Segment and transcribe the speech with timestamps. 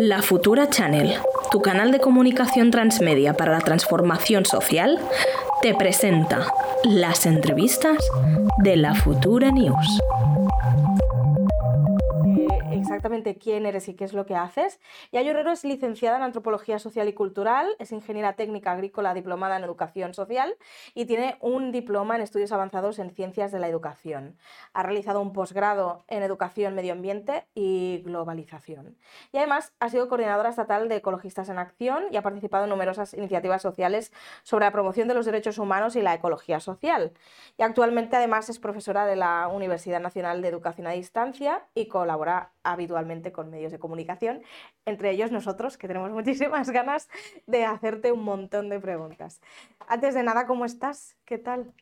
[0.00, 1.12] La Futura Channel,
[1.50, 4.96] tu canal de comunicación transmedia para la transformación social,
[5.60, 6.52] te presenta
[6.84, 7.98] las entrevistas
[8.58, 10.00] de la Futura News
[12.98, 14.80] exactamente quién eres y qué es lo que haces.
[15.12, 19.64] Yayo Herrero es licenciada en Antropología Social y Cultural, es ingeniera técnica agrícola diplomada en
[19.64, 20.56] Educación Social
[20.94, 24.36] y tiene un diploma en Estudios Avanzados en Ciencias de la Educación.
[24.72, 28.98] Ha realizado un posgrado en Educación, Medio Ambiente y Globalización.
[29.32, 33.14] Y además ha sido coordinadora estatal de Ecologistas en Acción y ha participado en numerosas
[33.14, 34.12] iniciativas sociales
[34.42, 37.12] sobre la promoción de los derechos humanos y la ecología social.
[37.56, 42.52] Y actualmente además es profesora de la Universidad Nacional de Educación a Distancia y colabora
[42.72, 44.42] habitualmente con medios de comunicación,
[44.84, 47.08] entre ellos nosotros, que tenemos muchísimas ganas
[47.46, 49.40] de hacerte un montón de preguntas.
[49.86, 51.16] Antes de nada, ¿cómo estás?
[51.24, 51.72] ¿Qué tal?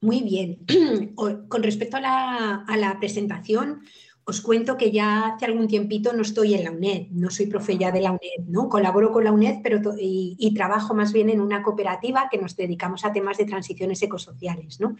[0.00, 0.58] Muy bien.
[1.14, 3.82] Con respecto a la, presentación,
[4.30, 7.76] os cuento que ya hace algún tiempito no estoy en la UNED, no soy profe
[7.76, 8.68] ya de la UNED, ¿no?
[8.68, 12.56] Colaboro con la UNED pero y, y, trabajo más bien en una cooperativa que nos
[12.56, 14.96] dedicamos a temas de transiciones ecosociales, ¿no?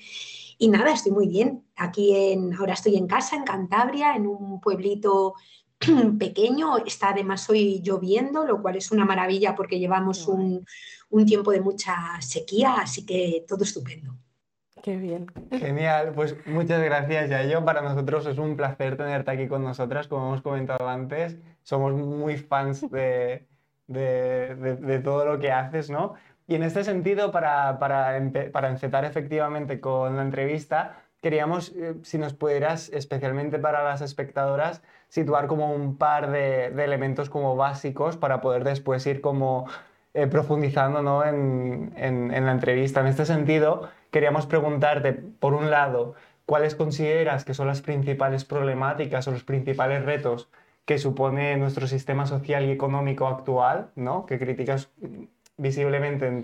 [0.63, 1.65] Y nada, estoy muy bien.
[1.75, 5.35] Aquí en, ahora estoy en casa, en Cantabria, en un pueblito
[6.19, 6.77] pequeño.
[6.85, 10.67] Está además hoy lloviendo, lo cual es una maravilla porque llevamos un,
[11.25, 14.19] tiempo de mucha sequía, así que todo estupendo.
[14.83, 15.27] Qué bien.
[15.51, 17.65] Genial, pues muchas gracias, Yayo.
[17.65, 21.39] Para nosotros es un placer tenerte aquí con nosotras, como hemos comentado antes.
[21.63, 23.47] Somos muy fans de,
[23.87, 26.15] de todo lo que haces, ¿no?
[26.51, 28.21] Y en este sentido, para, para,
[28.51, 34.83] para encetar efectivamente con la entrevista, queríamos, eh, si nos pudieras, especialmente para las espectadoras,
[35.07, 39.69] situar como un par de, de elementos como básicos para poder después ir como
[40.13, 41.25] eh, profundizando ¿no?
[41.25, 42.99] en, en, la entrevista.
[43.01, 46.15] En este sentido, queríamos preguntarte, por un lado,
[46.47, 50.49] ¿cuáles consideras que son las principales problemáticas o los principales retos
[50.85, 54.27] que supone nuestro sistema social y económico actual, ¿no?
[54.27, 54.91] que criticas
[55.57, 56.43] visiblemente en,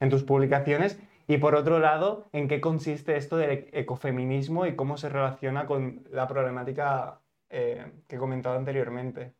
[0.00, 0.98] en tus publicaciones.
[1.26, 6.04] Y por otro lado, ¿en qué consiste esto del ecofeminismo y cómo se relaciona con
[6.12, 7.20] la problemática
[7.50, 9.34] eh, que he comentado anteriormente?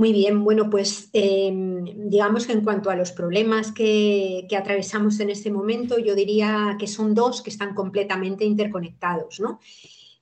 [0.00, 5.28] Muy bien, bueno, pues em, digamos que en cuanto a los problemas que, atravesamos en
[5.28, 9.60] este momento, yo diría que son dos que están completamente interconectados, ¿no?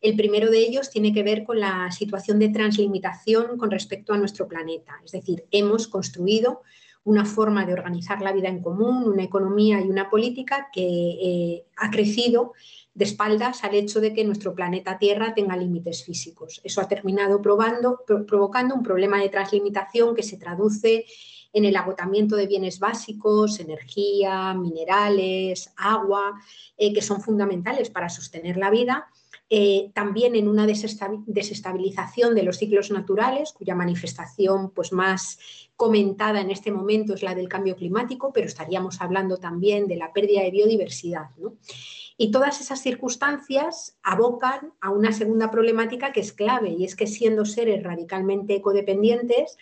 [0.00, 4.18] El primero de ellos tiene que ver con la situación de translimitación con respecto a
[4.18, 5.00] nuestro planeta.
[5.04, 6.62] Es decir, hemos construido
[7.04, 11.66] una forma de organizar la vida en común, una economía y una política que eh,
[11.76, 12.52] ha crecido
[12.98, 16.60] de espaldas al hecho de que nuestro planeta Tierra tenga límites físicos.
[16.64, 21.06] Eso ha terminado probando, provocando un problema de translimitación que se traduce
[21.52, 26.34] en el agotamiento de bienes básicos, energía, minerales, agua,
[26.76, 29.06] eh, que son fundamentales para sostener la vida
[29.50, 35.38] eh, también en una desestabilización de los ciclos naturales, cuya manifestación pues, más
[35.74, 40.12] comentada en este momento es la del cambio climático, pero estaríamos hablando también de la
[40.12, 41.30] pérdida de biodiversidad.
[42.20, 47.06] Y todas esas circunstancias abocan a una segunda problemática que es clave, y es que
[47.06, 49.56] siendo seres radicalmente ecodependientes,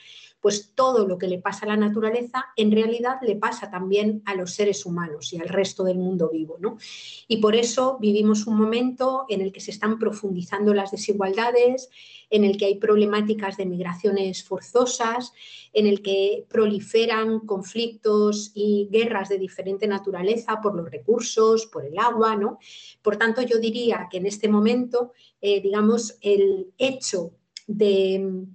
[0.46, 4.36] pues todo lo que le pasa a la naturaleza en realidad le pasa también a
[4.36, 6.56] los seres humanos y al resto del mundo vivo.
[6.60, 6.78] ¿no?
[7.26, 11.90] Y por eso vivimos un momento en el que se están profundizando las desigualdades,
[12.30, 15.32] en el que hay problemáticas de migraciones forzosas,
[15.72, 21.98] en el que proliferan conflictos y guerras de diferente naturaleza por los recursos, por el
[21.98, 22.36] agua.
[22.36, 22.60] ¿no?
[23.02, 27.32] Por tanto, yo diría que en este momento, eh, digamos, el hecho
[27.66, 28.46] de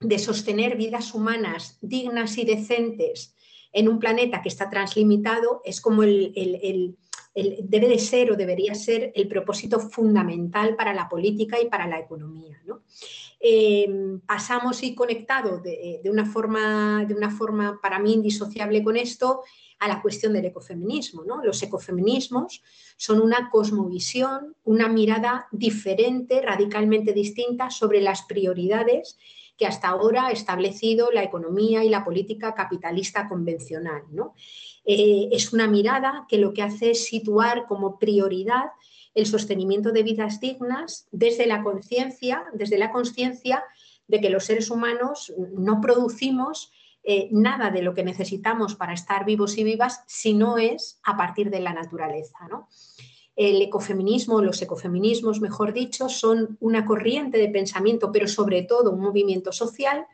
[0.00, 3.34] de sostener vidas humanas dignas y decentes
[3.72, 6.96] en un planeta que está translimitado es como el,
[7.34, 12.00] debe de ser o debería ser el propósito fundamental para la política y para la
[12.00, 12.58] economía.
[13.38, 19.42] Em, pasamos y conectado de, una forma, de una forma para mí indisociable con esto
[19.78, 21.24] a la cuestión del ecofeminismo.
[21.42, 22.62] Los ecofeminismos
[22.96, 29.16] son una cosmovisión, una mirada diferente, radicalmente distinta sobre las prioridades
[29.60, 34.04] que hasta ahora ha establecido la economía y la política capitalista convencional.
[34.10, 34.32] ¿no?
[34.86, 38.70] Eh, es una mirada que lo que hace es situar como prioridad
[39.14, 43.62] el sostenimiento de vidas dignas desde la conciencia, desde la conciencia
[44.08, 46.72] de que los seres humanos no producimos
[47.02, 51.18] eh, nada de lo que necesitamos para estar vivos y vivas si no es a
[51.18, 52.48] partir de la naturaleza.
[52.48, 52.66] ¿no?
[53.40, 59.00] El ecofeminismo, los ecofeminismos, mejor dicho, son una corriente de pensamiento, pero sobre todo un
[59.00, 60.04] movimiento social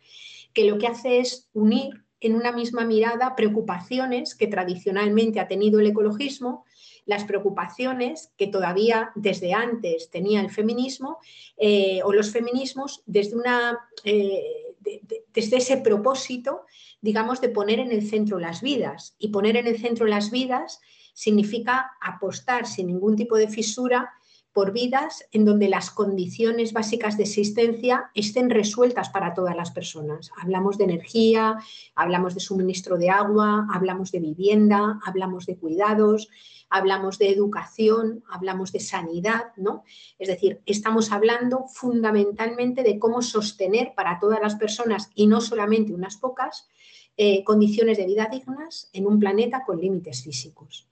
[0.52, 5.80] que lo que hace es unir en una misma mirada preocupaciones que tradicionalmente ha tenido
[5.80, 6.64] el ecologismo,
[7.04, 11.18] las preocupaciones que todavía desde antes tenía el feminismo
[11.56, 14.76] eh, o los feminismos desde, una, eh,
[15.34, 16.60] desde ese propósito,
[17.00, 19.16] digamos, de poner en el centro las vidas.
[19.18, 20.80] Y poner en el centro las vidas
[21.16, 24.12] significa apostar sin ningún tipo de fisura
[24.52, 30.30] por vidas en donde las condiciones básicas de existencia estén resueltas para todas las personas.
[30.38, 31.56] Hablamos de energía,
[31.94, 36.28] hablamos de suministro de agua, hablamos de vivienda, hablamos de cuidados,
[36.68, 39.84] hablamos de educación, hablamos de sanidad, ¿no?
[40.18, 45.94] Es decir, estamos hablando fundamentalmente de cómo sostener para todas las personas y no solamente
[45.94, 46.68] unas pocas
[47.16, 50.86] eh, condiciones de vida dignas en un planeta con límites físicos.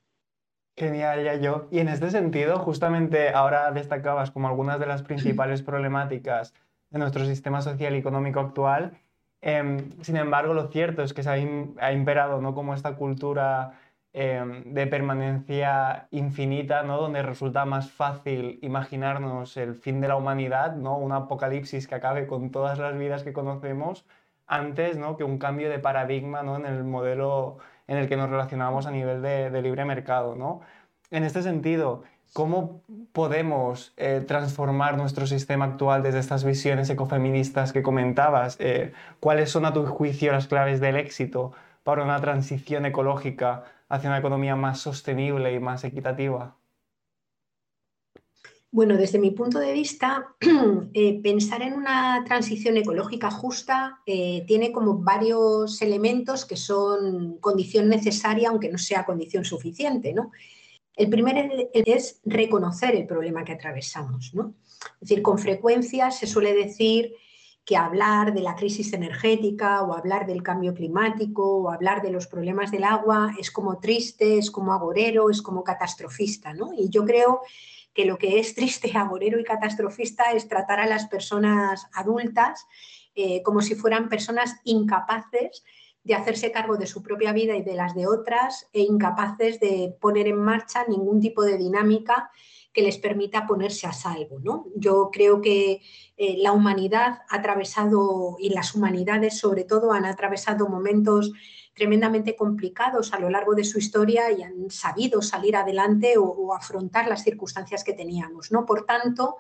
[0.76, 1.68] Genial, ya yo.
[1.70, 6.52] Y en este sentido, justamente ahora destacabas como algunas de las principales problemáticas
[6.90, 8.98] de nuestro sistema social y económico actual.
[9.40, 12.54] Em, sin embargo, lo cierto es que se ha, imperado ¿no?
[12.54, 13.78] como esta cultura
[14.12, 16.98] em, de permanencia infinita, ¿no?
[16.98, 20.96] donde resulta más fácil imaginarnos el fin de la humanidad, ¿no?
[20.96, 24.06] un apocalipsis que acabe con todas las vidas que conocemos,
[24.46, 25.16] antes ¿no?
[25.16, 26.56] que un cambio de paradigma ¿no?
[26.56, 30.34] en el modelo en el que nos relacionamos a nivel de, libre mercado.
[30.36, 30.60] ¿no?
[31.10, 32.82] En este sentido, ¿cómo
[33.12, 38.56] podemos eh, transformar nuestro sistema actual desde estas visiones ecofeministas que comentabas?
[38.60, 41.52] Eh, ¿Cuáles son, a tu juicio, las claves del éxito
[41.82, 46.56] para una transición ecológica hacia una economía más sostenible y más equitativa?
[48.74, 50.34] Bueno, desde mi punto de vista,
[50.94, 57.88] eh, pensar en una transición ecológica justa eh, tiene como varios elementos que son condición
[57.88, 60.12] necesaria, aunque no sea condición suficiente.
[60.12, 60.32] ¿no?
[60.96, 64.34] El primero es reconocer el problema que atravesamos.
[64.34, 64.54] ¿no?
[65.00, 67.14] Es decir, con frecuencia se suele decir
[67.64, 72.26] que hablar de la crisis energética o hablar del cambio climático o hablar de los
[72.26, 76.52] problemas del agua es como triste, es como agorero, es como catastrofista.
[76.52, 76.72] ¿no?
[76.76, 77.73] Y yo creo que
[78.04, 82.66] lo que es triste, agorero y catastrofista es tratar a las personas adultas
[83.14, 85.62] eh, como si fueran personas incapaces
[86.02, 89.94] de hacerse cargo de su propia vida y de las de otras e incapaces de
[90.00, 92.30] poner en marcha ningún tipo de dinámica
[92.72, 94.40] que les permita ponerse a salvo.
[94.40, 94.66] ¿no?
[94.74, 95.80] Yo creo que
[96.16, 101.32] eh, la humanidad ha atravesado, y las humanidades sobre todo, han atravesado momentos
[101.74, 107.08] tremendamente complicados a lo largo de su historia y han sabido salir adelante o, afrontar
[107.08, 108.52] las circunstancias que teníamos.
[108.52, 108.64] ¿no?
[108.64, 109.36] Por tanto,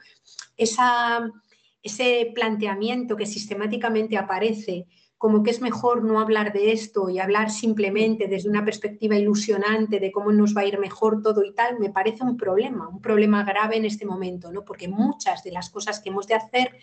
[0.56, 4.86] ese planteamiento que sistemáticamente aparece
[5.16, 9.98] como que es mejor no hablar de esto y hablar simplemente desde una perspectiva ilusionante
[9.98, 13.00] de cómo nos va a ir mejor todo y tal, me parece un problema, un
[13.00, 14.66] problema grave en este momento, ¿no?
[14.66, 16.76] porque muchas de las cosas que hemos de hacer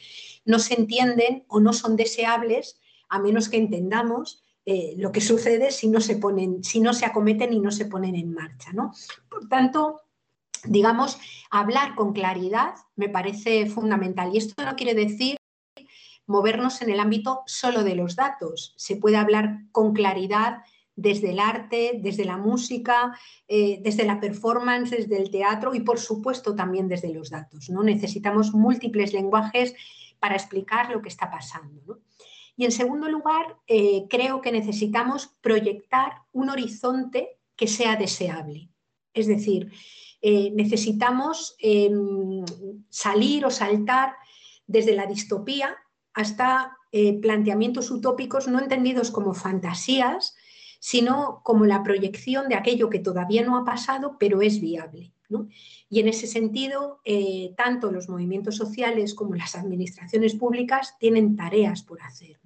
[0.44, 5.72] no se entienden o no son deseables a menos que entendamos eh, lo que sucede
[5.72, 8.72] si no se ponen, si no se acometen y no se ponen en marcha.
[8.74, 8.94] ¿no?
[9.30, 10.02] Por tanto,
[10.64, 11.18] digamos,
[11.50, 14.32] hablar con claridad me parece fundamental.
[14.34, 15.38] Y esto no quiere decir
[16.28, 18.74] movernos en el ámbito solo de los datos.
[18.78, 20.64] Se puede hablar con claridad
[20.96, 23.18] desde el arte, desde la música,
[23.48, 27.70] eh, desde la performance, desde el teatro y por supuesto también desde los datos.
[27.70, 27.84] ¿no?
[27.84, 29.74] Necesitamos múltiples lenguajes
[30.20, 31.82] para explicar lo que está pasando.
[31.88, 31.98] ¿no?
[32.56, 38.70] Y en segundo lugar, eh, creo que necesitamos proyectar un horizonte que sea deseable.
[39.14, 39.72] Es decir,
[40.22, 42.46] eh, necesitamos em,
[42.90, 44.16] salir o saltar
[44.68, 45.76] desde la distopía
[46.14, 50.36] hasta eh, planteamientos utópicos no entendidos como fantasías,
[50.80, 55.14] sino como la proyección de aquello que todavía no ha pasado, pero es viable.
[55.90, 61.84] Y en ese sentido, eh, tanto los movimientos sociales como las administraciones públicas tienen tareas
[61.84, 62.40] por hacer.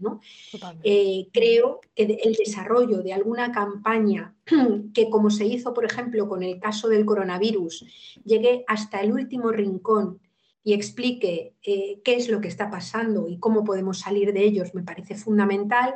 [0.83, 4.35] Eh, creo que el desarrollo de alguna campaña
[4.93, 7.85] que, como se hizo, por ejemplo, con el caso del coronavirus,
[8.23, 10.19] llegue hasta el último rincón
[10.65, 14.73] y explique eh, qué es lo que está pasando y cómo podemos salir de ellos,
[14.73, 15.93] me parece fundamental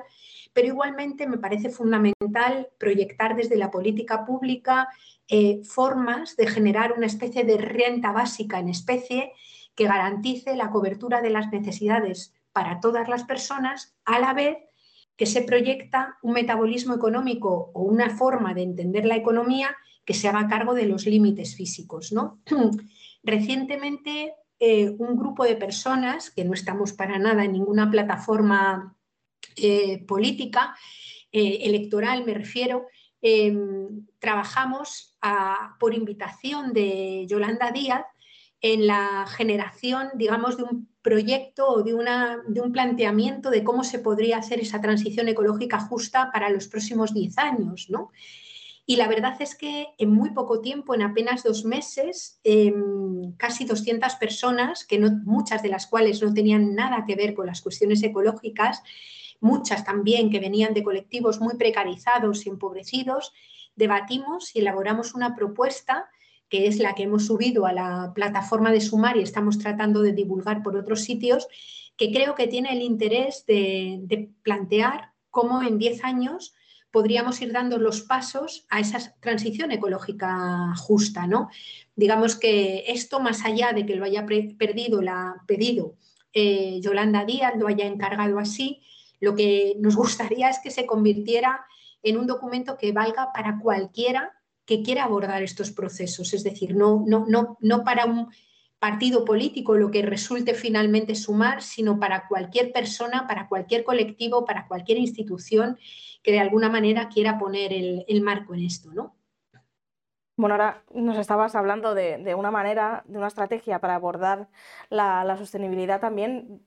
[0.54, 4.90] pero igualmente me parece fundamental proyectar desde la política pública
[5.28, 9.34] eh, formas de generar una especie de renta básica en especie
[9.76, 14.58] que garantice la cobertura de las necesidades para todas las personas, a la vez
[15.16, 19.76] que se proyecta un metabolismo económico o una forma de entender la economía
[20.06, 22.12] que se haga cargo de los límites físicos.
[22.12, 22.42] ¿no?
[23.24, 28.98] Recientemente, eh, un grupo de personas, que no estamos para nada en ninguna plataforma
[29.56, 30.76] eh, política,
[31.32, 32.88] electoral me refiero,
[33.22, 35.18] Em, trabajamos
[35.80, 38.06] por invitación de Yolanda Díaz
[38.62, 41.92] en la generación, digamos, de un proyecto o de,
[42.48, 47.14] de, un planteamiento de cómo se podría hacer esa transición ecológica justa para los próximos
[47.14, 47.90] 10 años.
[48.86, 53.66] Y la verdad es que en muy poco tiempo, en apenas dos meses, em, casi
[53.66, 57.62] 200 personas, que no, muchas de las cuales no tenían nada que ver con las
[57.62, 58.82] cuestiones ecológicas,
[59.40, 63.34] muchas también que venían de colectivos muy precarizados y empobrecidos,
[63.76, 66.10] debatimos y elaboramos una propuesta
[66.50, 70.14] que es la que hemos subido a la plataforma de Sumar y estamos tratando de
[70.14, 71.48] divulgar por otros sitios,
[71.96, 76.56] que creo que tiene el interés de, plantear cómo en 10 años
[76.92, 81.50] podríamos ir dando los pasos a esa transición ecológica justa, ¿no?
[81.96, 85.98] Digamos que esto, más allá de que lo haya perdido, la pedido
[86.34, 88.82] eh, Yolanda Díaz, lo haya encargado así,
[89.20, 91.66] lo que nos gustaría es que se convirtiera
[92.04, 94.34] en un documento que valga para cualquiera
[94.66, 98.30] que quiera abordar estos procesos, es decir, no, no, no, no para un
[98.78, 104.68] partido político lo que resulte finalmente sumar, sino para cualquier persona, para cualquier colectivo, para
[104.68, 105.78] cualquier institución
[106.24, 109.19] que de alguna manera quiera poner el, el marco en esto, ¿no?
[110.40, 114.48] Bueno, ahora nos estabas hablando de, una manera, de una estrategia para abordar
[114.90, 116.62] la, sostenibilidad también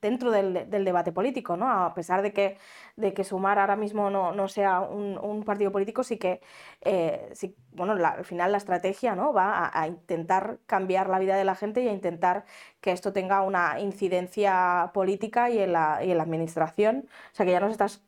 [0.00, 1.70] dentro del, debate político, ¿no?
[1.70, 2.56] A pesar de que,
[2.96, 6.40] de que Sumar ahora mismo no, sea un, partido político, sí que,
[6.80, 7.34] eh,
[7.72, 9.34] bueno, al final la estrategia ¿no?
[9.34, 12.46] va a, intentar cambiar la vida de la gente y a intentar
[12.80, 17.08] que esto tenga una incidencia política y en la, y en la administración.
[17.32, 18.02] O sea, que ya nos estás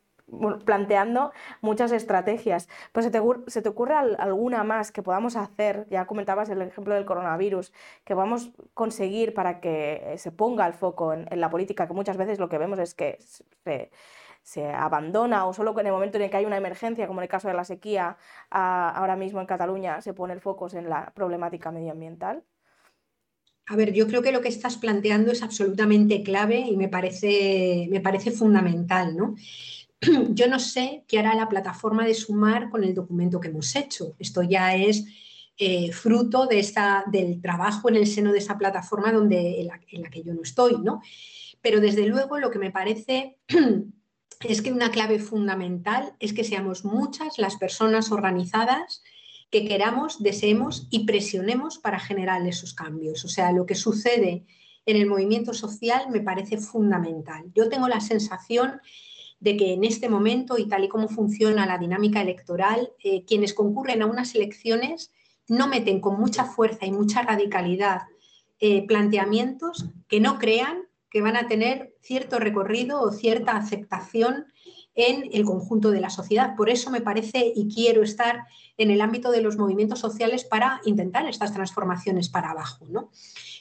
[0.65, 2.69] planteando muchas estrategias.
[2.93, 7.73] Pues se te, ocurre alguna más que podamos hacer, ya comentabas el ejemplo del coronavirus,
[8.05, 12.17] que vamos a conseguir para que se ponga el foco en, la política, que muchas
[12.17, 13.19] veces lo que vemos es que
[14.43, 17.25] se, abandona o solo en el momento en el que hay una emergencia, como en
[17.25, 18.17] el caso de la sequía,
[18.51, 22.45] ahora mismo en Cataluña se pone el foco en la problemática medioambiental.
[23.67, 27.89] A ver, yo creo que lo que estás planteando es absolutamente clave y me parece,
[27.91, 29.37] me parece fundamental, ¿no?
[30.31, 34.15] yo no sé qué hará la plataforma de Sumar con el documento que hemos hecho.
[34.19, 35.05] Esto ya es
[35.57, 39.69] eh, fruto de esta, del trabajo en el seno de esa plataforma donde, en,
[40.03, 41.01] la, que yo no estoy, ¿no?
[41.61, 43.39] Pero desde luego lo que me parece
[44.41, 49.03] es que una clave fundamental es que seamos muchas las personas organizadas
[49.51, 53.25] que queramos, deseemos y presionemos para generar esos cambios.
[53.25, 54.45] O sea, lo que sucede
[54.87, 57.45] en el movimiento social me parece fundamental.
[57.55, 58.81] Yo tengo la sensación
[59.45, 63.53] de que en este momento y tal y como funciona la dinámica electoral, eh, quienes
[63.53, 65.13] concurren a unas elecciones
[65.49, 68.05] no meten con mucha fuerza y mucha radicalidad
[68.59, 70.79] eh, planteamientos que no crean
[71.11, 74.47] que van a tener cierto recorrido o cierta aceptación
[74.95, 76.57] en el conjunto de la sociedad.
[76.57, 78.47] Por eso me parece y quiero estar
[78.79, 82.87] en el ámbito de los movimientos sociales para intentar estas transformaciones para abajo.
[82.89, 83.11] ¿no?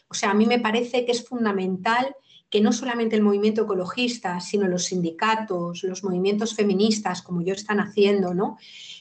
[0.07, 2.15] O sea, a mí me parece que es fundamental
[2.53, 7.79] que no solamente el movimiento ecologista, sino los sindicatos, los movimientos feministas, como yo están
[7.79, 8.59] haciendo, ¿no?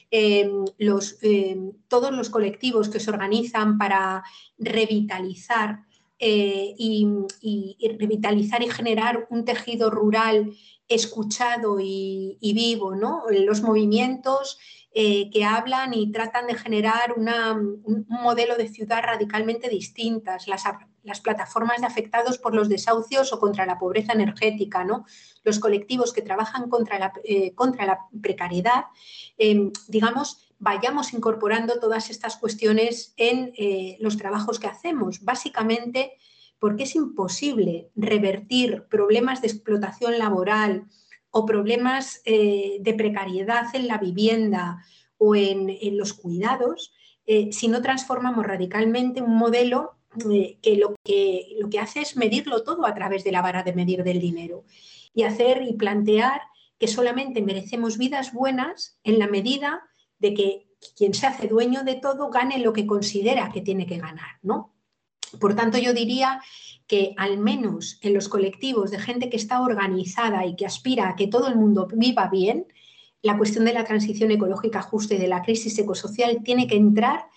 [0.09, 1.55] Eh, los, eh,
[1.87, 4.23] todos los colectivos que se organizan para
[4.57, 5.81] revitalizar
[6.17, 7.05] eh, y,
[7.99, 10.51] revitalizar y generar un tejido rural
[10.87, 13.21] escuchado y, vivo, ¿no?
[13.29, 14.57] Los movimientos
[14.93, 20.65] que hablan y tratan de generar un modelo de ciudad radicalmente distintas, las,
[21.03, 25.05] las plataformas de afectados por los desahucios o contra la pobreza energética, ¿no?
[25.43, 28.85] los colectivos que trabajan contra la, eh, contra la precariedad,
[29.37, 36.13] em, digamos, vayamos incorporando todas estas cuestiones en eh, los trabajos que hacemos, básicamente
[36.57, 40.85] porque es imposible revertir problemas de explotación laboral
[41.33, 44.85] o problemas eh, de precariedad en la vivienda
[45.17, 46.93] o en, en los cuidados
[47.51, 49.95] si no transformamos radicalmente un modelo
[50.29, 53.63] eh, que, lo que lo que hace es medirlo todo a través de la vara
[53.63, 54.63] de medir del dinero
[55.13, 56.41] y hacer y plantear
[56.77, 59.81] que solamente merecemos vidas buenas en la medida
[60.19, 63.97] de que quien se hace dueño de todo gane lo que considera que tiene que
[63.97, 64.75] ganar, ¿no?
[65.39, 66.41] Por tanto, yo diría
[66.87, 71.15] que al menos en los colectivos de gente que está organizada y que aspira a
[71.15, 72.67] que todo el mundo viva bien,
[73.21, 77.27] la cuestión de la transición ecológica justa y de la crisis ecosocial tiene que entrar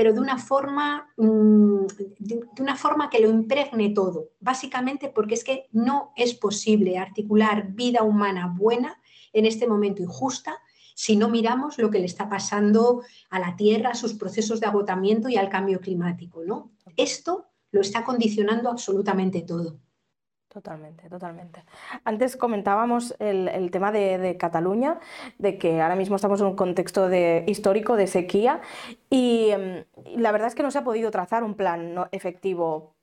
[0.00, 1.84] pero de una forma, mm,
[2.18, 7.72] de una forma que lo impregne todo, básicamente porque es que no es posible articular
[7.72, 8.98] vida humana buena
[9.34, 10.58] en este momento injusta
[10.94, 14.68] si no miramos lo que le está pasando a la Tierra, a sus procesos de
[14.68, 16.44] agotamiento y al cambio climático.
[16.46, 16.70] ¿no?
[16.96, 19.78] Esto lo está condicionando absolutamente todo.
[20.52, 21.64] Totalmente, totalmente.
[22.02, 24.98] Antes comentábamos el, tema de, Cataluña,
[25.38, 28.60] de que ahora mismo estamos en un contexto de, histórico de sequía
[29.08, 29.84] y, em,
[30.16, 32.96] la verdad es que no se ha podido trazar un plan efectivo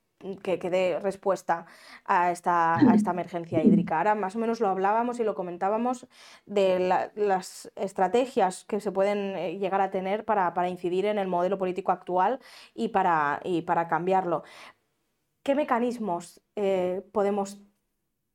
[0.44, 1.66] que, dé respuesta
[2.06, 3.98] a esta, a esta, emergencia hídrica.
[3.98, 6.08] Ahora más o menos lo hablábamos y lo comentábamos
[6.46, 6.80] de
[7.16, 11.92] las estrategias que se pueden eh, llegar a tener para, incidir en el modelo político
[11.92, 12.40] actual
[12.74, 14.44] y para, y para cambiarlo.
[15.44, 17.60] ¿Qué mecanismos eh, podemos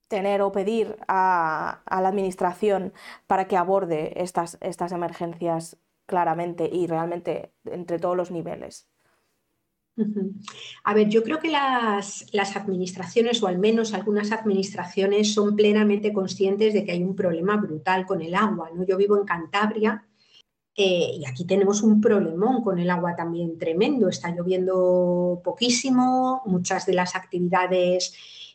[0.08, 2.92] tener o pedir a, a, la Administración
[3.26, 8.91] para que aborde estas, estas emergencias claramente y realmente entre todos los niveles?
[10.84, 12.24] A ver, yo creo que las,
[12.56, 18.06] administraciones, o al menos algunas administraciones, son plenamente conscientes de que hay un problema brutal
[18.06, 18.70] con el agua.
[18.74, 18.84] ¿no?
[18.84, 20.06] Yo vivo en Cantabria
[20.74, 24.08] eh, y aquí tenemos un problemón con el agua también tremendo.
[24.08, 28.14] Está lloviendo poquísimo, muchas de las actividades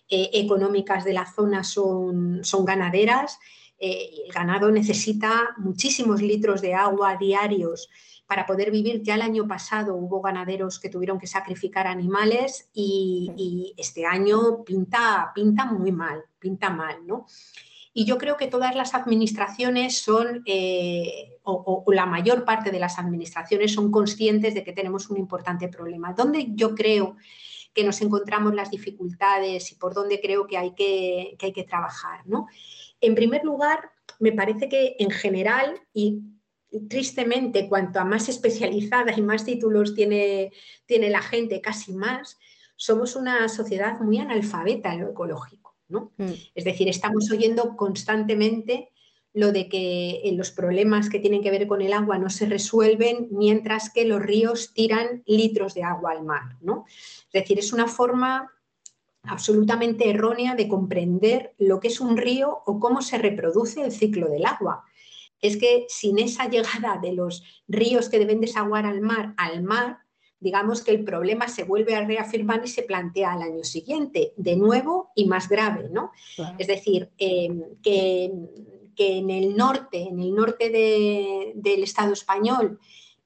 [0.10, 3.38] eh, económicas de la zona son, son ganaderas.
[3.80, 7.90] Eh, el ganado necesita muchísimos litros de agua diarios
[8.28, 9.02] para poder vivir.
[9.02, 15.32] Ya el año pasado hubo ganaderos que tuvieron que sacrificar animales y, este año pinta,
[15.34, 17.26] pinta muy mal, pinta mal, ¿no?
[17.94, 23.00] Y yo creo que todas las administraciones son, eh, o, la mayor parte de las
[23.00, 26.14] administraciones son conscientes de que tenemos un importante problema.
[26.14, 27.16] ¿Dónde yo creo
[27.74, 31.64] que nos encontramos las dificultades y por dónde creo que hay que, que hay que
[31.64, 32.22] trabajar?
[32.28, 32.48] ¿no?
[33.02, 36.22] En primer lugar, me parece que en general, y
[36.90, 40.52] tristemente, cuanto a más especializada y más títulos tiene,
[40.86, 42.38] tiene la gente, casi más,
[42.76, 45.76] somos una sociedad muy analfabeta en lo ecológico.
[45.90, 46.12] ¿no?
[46.18, 46.34] Mm.
[46.54, 48.92] Es decir, estamos oyendo constantemente
[49.34, 52.46] lo de que eh, los problemas que tienen que ver con el agua no se
[52.46, 56.58] resuelven mientras que los ríos tiran litros de agua al mar.
[56.62, 56.86] ¿no?
[56.88, 58.52] Es decir, es una forma
[59.24, 64.28] absolutamente errónea de comprender lo que es un río o cómo se reproduce el ciclo
[64.30, 64.86] del agua
[65.42, 70.00] es que sin esa llegada de los ríos que deben desaguar al mar al mar,
[70.40, 74.56] digamos que el problema se vuelve a reafirmar y se plantea al año siguiente, de
[74.56, 76.12] nuevo y más grave, ¿no?
[76.58, 78.32] Es decir, em, que,
[78.98, 80.70] en el norte, en el norte
[81.56, 82.80] del Estado español,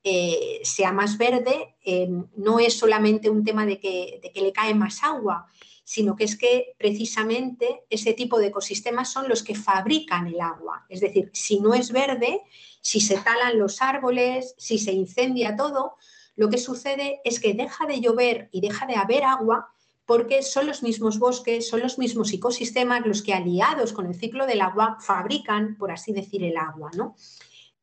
[0.04, 4.52] eh, sea más verde, em, no es solamente un tema de que, de que le
[4.52, 5.48] cae más agua,
[5.84, 10.86] sino que es que precisamente ese tipo de ecosistemas son los que fabrican el agua.
[10.90, 12.42] Es decir, si no es verde,
[12.82, 15.96] si se talan los árboles, si se incendia todo,
[16.36, 19.72] lo que sucede es que deja de llover y deja de haber agua
[20.06, 24.46] porque son los mismos bosques, son los mismos ecosistemas los que aliados con el ciclo
[24.46, 26.92] del agua fabrican, por así decir, el agua.
[26.96, 27.16] ¿no?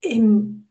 [0.03, 0.67] Em,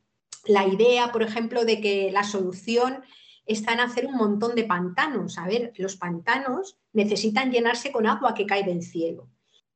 [0.45, 3.03] la idea, por ejemplo, de que la solución
[3.47, 5.37] está en hacer un montón de pantanos.
[5.37, 9.29] A ver, los pantanos necesitan llenarse con agua que cae del cielo.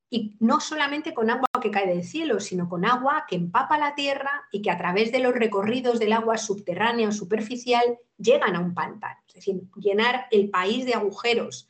[0.09, 3.95] Y no solamente con agua que cae del cielo, sino con agua que empapa la
[3.95, 8.59] tierra y que a través de los recorridos del agua subterránea o superficial llegan a
[8.59, 9.19] un pantano.
[9.27, 11.69] Es decir, llenar el país de agujeros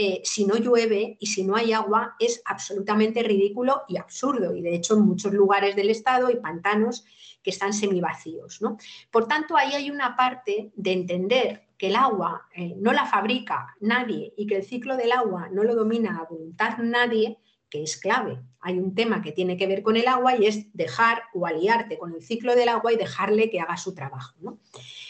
[0.00, 4.54] eh, si no llueve y si no hay agua es absolutamente ridículo y absurdo.
[4.54, 7.04] Y de hecho en muchos lugares del estado hay pantanos
[7.42, 8.60] que están semivacíos.
[8.62, 8.78] ¿no?
[9.10, 13.76] Por tanto, ahí hay una parte de entender que el agua eh, no la fabrica
[13.80, 17.38] nadie y que el ciclo del agua no lo domina a voluntad nadie,
[17.70, 18.40] que es clave.
[18.60, 21.98] Hay un tema que tiene que ver con el agua y es dejar o aliarte
[21.98, 24.34] con el ciclo del agua y dejarle que haga su trabajo.
[24.40, 24.58] ¿no?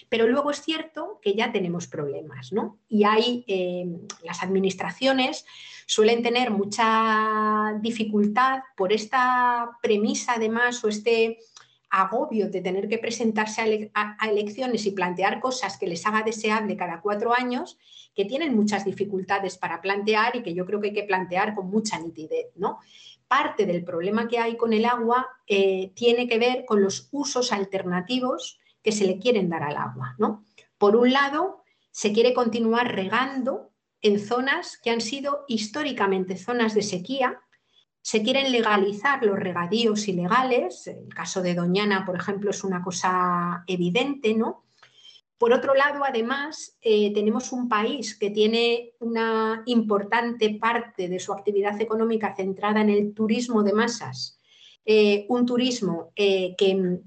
[0.09, 2.79] Pero luego es cierto que ya tenemos problemas, ¿no?
[2.88, 3.87] Y hay eh,
[4.25, 5.47] las administraciones
[5.87, 11.38] suelen tener mucha dificultad por esta premisa además o este
[11.90, 17.01] agobio de tener que presentarse a, elecciones y plantear cosas que les haga deseable cada
[17.01, 17.79] cuatro años,
[18.14, 21.70] que tienen muchas dificultades para plantear y que yo creo que hay que plantear con
[21.70, 22.48] mucha nitidez.
[22.57, 22.79] ¿no?
[23.27, 27.53] Parte del problema que hay con el agua eh, tiene que ver con los usos
[27.53, 30.14] alternativos que se le quieren dar al agua.
[30.18, 30.44] ¿no?
[30.79, 33.70] Por un lado, se quiere continuar regando
[34.01, 37.40] en zonas que han sido históricamente zonas de sequía,
[38.09, 43.64] se quieren legalizar los regadíos ilegales, el caso de Doñana, por ejemplo, es una cosa
[43.66, 44.64] evidente, ¿no?
[45.37, 51.35] Por otro lado, además, eh, tenemos un país que tiene una importante parte de su
[51.35, 54.40] actividad económica centrada en el turismo de masas,
[54.87, 57.01] eh, un turismo eh, que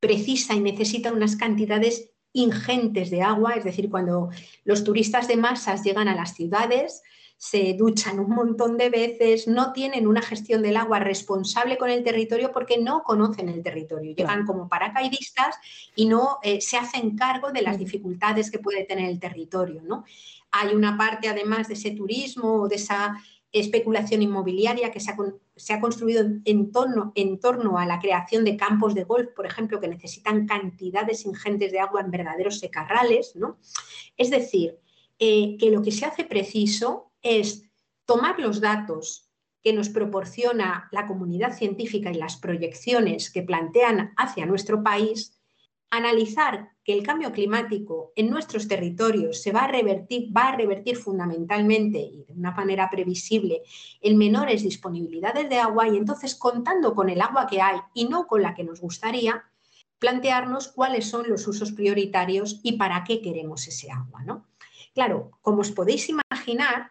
[0.00, 4.28] precisa y necesita unas cantidades ingentes de agua, es decir, cuando
[4.64, 7.02] los turistas de masas llegan a las ciudades,
[7.40, 12.04] se duchan un montón de veces, no tienen una gestión del agua responsable con el
[12.04, 14.14] territorio porque no conocen el territorio.
[14.14, 15.56] Llegan como paracaidistas
[15.96, 19.80] y no eh, se hacen cargo de las dificultades que puede tener el territorio.
[19.80, 20.04] ¿no?
[20.50, 23.16] Hay una parte, además de ese turismo o de esa
[23.52, 25.10] especulación inmobiliaria que se
[25.72, 29.80] ha, construido en torno, en torno, a la creación de campos de golf, por ejemplo,
[29.80, 33.34] que necesitan cantidades ingentes de agua en verdaderos secarrales.
[33.34, 33.56] ¿no?
[34.18, 34.78] Es decir,
[35.18, 37.70] eh, que lo que se hace preciso es
[38.04, 39.30] tomar los datos
[39.62, 45.38] que nos proporciona la comunidad científica y las proyecciones que plantean hacia nuestro país,
[45.90, 50.96] analizar que el cambio climático en nuestros territorios se va a revertir, va a revertir
[50.96, 53.62] fundamentalmente y de una manera previsible
[54.00, 58.26] en menores disponibilidades de agua y entonces contando con el agua que hay y no
[58.26, 59.44] con la que nos gustaría,
[59.98, 64.22] plantearnos cuáles son los usos prioritarios y para qué queremos ese agua.
[64.24, 64.46] ¿no?
[64.94, 66.90] Claro, como os podéis imaginar,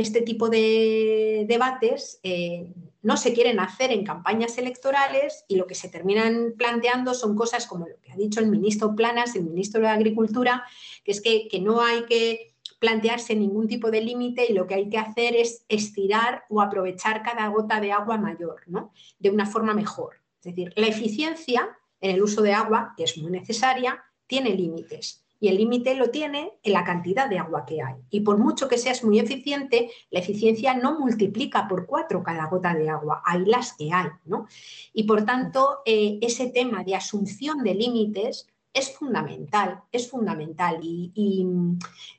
[0.00, 5.74] este tipo de debates eh, no se quieren hacer en campañas electorales y lo que
[5.74, 9.80] se terminan planteando son cosas como lo que ha dicho el ministro Planas, el ministro
[9.80, 10.64] de Agricultura,
[11.04, 14.88] que es que, no hay que plantearse ningún tipo de límite y lo que hay
[14.88, 18.92] que hacer es estirar o aprovechar cada gota de agua mayor, ¿no?
[19.18, 20.16] De una forma mejor.
[20.38, 21.68] Es decir, la eficiencia
[22.00, 26.10] en el uso de agua, que es muy necesaria, tiene límites y el límite lo
[26.10, 27.94] tiene en la cantidad de agua que hay.
[28.10, 32.74] Y por mucho que seas muy eficiente, la eficiencia no multiplica por cuatro cada gota
[32.74, 34.08] de agua, hay las que hay.
[34.26, 34.46] ¿no?
[34.92, 41.44] Y por tanto, eh, ese tema de asunción de límites es fundamental, es fundamental y,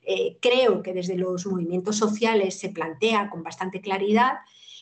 [0.04, 4.34] eh, creo que desde los movimientos sociales se plantea con bastante claridad,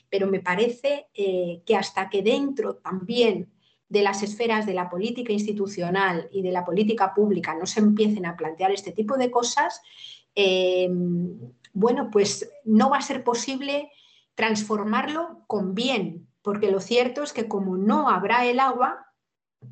[0.08, 3.52] pero me parece eh, que hasta que dentro también
[3.90, 8.24] de las esferas de la política institucional y de la política pública no se empiecen
[8.24, 9.82] a plantear este tipo de cosas,
[10.36, 10.88] eh,
[11.72, 13.90] bueno, pues no va a ser posible
[14.36, 19.06] transformarlo con bien, porque lo cierto es que como no habrá el agua,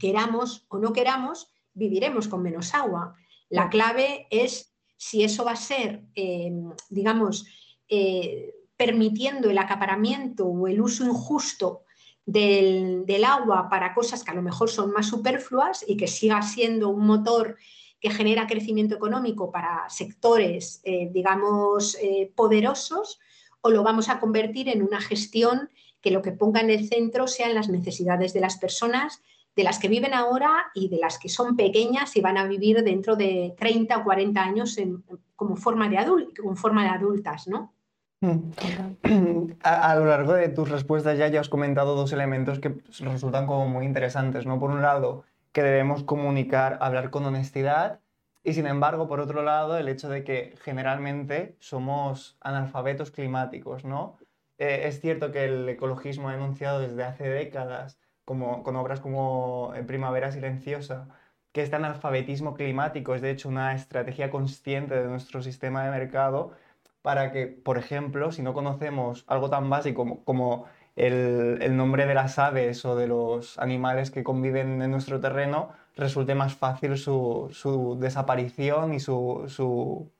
[0.00, 3.14] queramos o no queramos, viviremos con menos agua.
[3.48, 6.52] La clave es si eso va a ser, eh,
[6.90, 7.46] digamos,
[7.88, 11.84] eh, permitiendo el acaparamiento o el uso injusto
[12.28, 16.90] del, agua para cosas que a lo mejor son más superfluas y que siga siendo
[16.90, 17.56] un motor
[18.00, 23.18] que genera crecimiento económico para sectores, eh, digamos, eh, poderosos,
[23.62, 27.26] o lo vamos a convertir en una gestión que lo que ponga en el centro
[27.26, 29.22] sean las necesidades de las personas,
[29.56, 32.84] de las que viven ahora y de las que son pequeñas y van a vivir
[32.84, 34.78] dentro de 30 o 40 años
[35.34, 35.96] como, forma de
[36.40, 37.72] como forma de adultas, ¿no?
[38.20, 38.50] Mm.
[39.62, 43.68] A, lo largo de tus respuestas ya, ya has comentado dos elementos que resultan como
[43.68, 44.58] muy interesantes, ¿no?
[44.58, 48.00] Por un lado, que debemos comunicar, hablar con honestidad
[48.44, 54.16] y sin embargo, por otro lado, el hecho de que generalmente somos analfabetos climáticos, ¿no?
[54.58, 59.72] Eh, es cierto que el ecologismo ha denunciado desde hace décadas, como, con obras como
[59.86, 61.08] Primavera Silenciosa,
[61.52, 66.52] que este analfabetismo climático es de hecho una estrategia consciente de nuestro sistema de mercado
[67.02, 72.38] para que, por ejemplo, si no conocemos algo tan básico como, el, nombre de las
[72.38, 78.94] aves o de los animales que conviven en nuestro terreno, resulte más fácil su, desaparición
[78.94, 80.10] y su,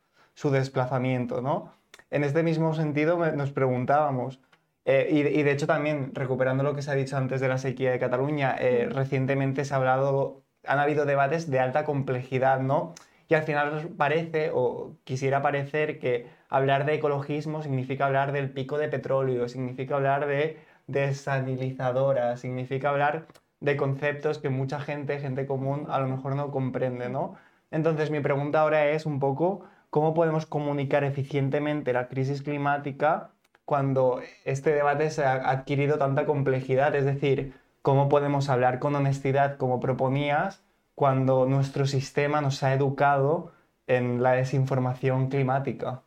[0.44, 1.40] desplazamiento.
[1.40, 1.72] ¿no?
[2.10, 4.40] En este mismo sentido nos preguntábamos,
[4.84, 7.90] eh, y, de hecho también, recuperando lo que se ha dicho antes de la sequía
[7.90, 12.94] de Cataluña, eh, recientemente se ha hablado, han habido debates de alta complejidad, ¿no?
[13.28, 18.78] Y al final parece, o quisiera parecer, que hablar de ecologismo significa hablar del pico
[18.78, 23.26] de petróleo, significa hablar de desalinizadoras, significa hablar
[23.60, 27.34] de conceptos que mucha gente, gente común, a lo mejor no comprende, ¿no?
[27.70, 33.32] Entonces mi pregunta ahora es un poco cómo podemos comunicar eficientemente la crisis climática
[33.66, 39.58] cuando este debate se ha adquirido tanta complejidad, es decir, cómo podemos hablar con honestidad
[39.58, 40.62] como proponías
[40.98, 43.52] cuando nuestro sistema nos ha educado
[43.86, 46.02] en la desinformación climática.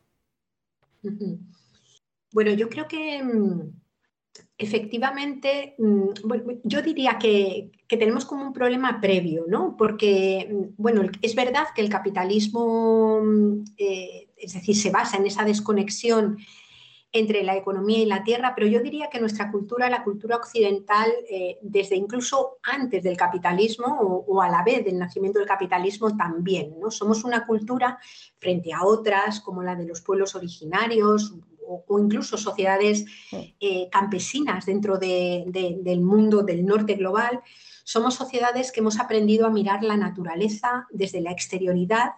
[2.30, 3.72] Bueno, yo creo que mm,
[4.58, 6.08] efectivamente, mm,
[6.64, 9.76] yo diría que, tenemos como un problema previo, ¿no?
[9.78, 13.22] Porque, mm, bueno, es verdad que el capitalismo,
[13.78, 16.36] eh, es decir, se basa en esa desconexión
[17.12, 21.12] entre la economía y la tierra, pero yo diría que nuestra cultura, la cultura occidental,
[21.28, 23.86] eh, desde incluso antes del capitalismo
[24.26, 26.90] o, a la vez del nacimiento del capitalismo también, ¿no?
[26.90, 27.98] Somos una cultura
[28.38, 31.34] frente a otras, como la de los pueblos originarios
[31.66, 33.04] o, incluso sociedades
[33.60, 37.40] eh, campesinas dentro del mundo del norte global,
[37.84, 42.12] somos sociedades que hemos aprendido a mirar la naturaleza desde la exterioridad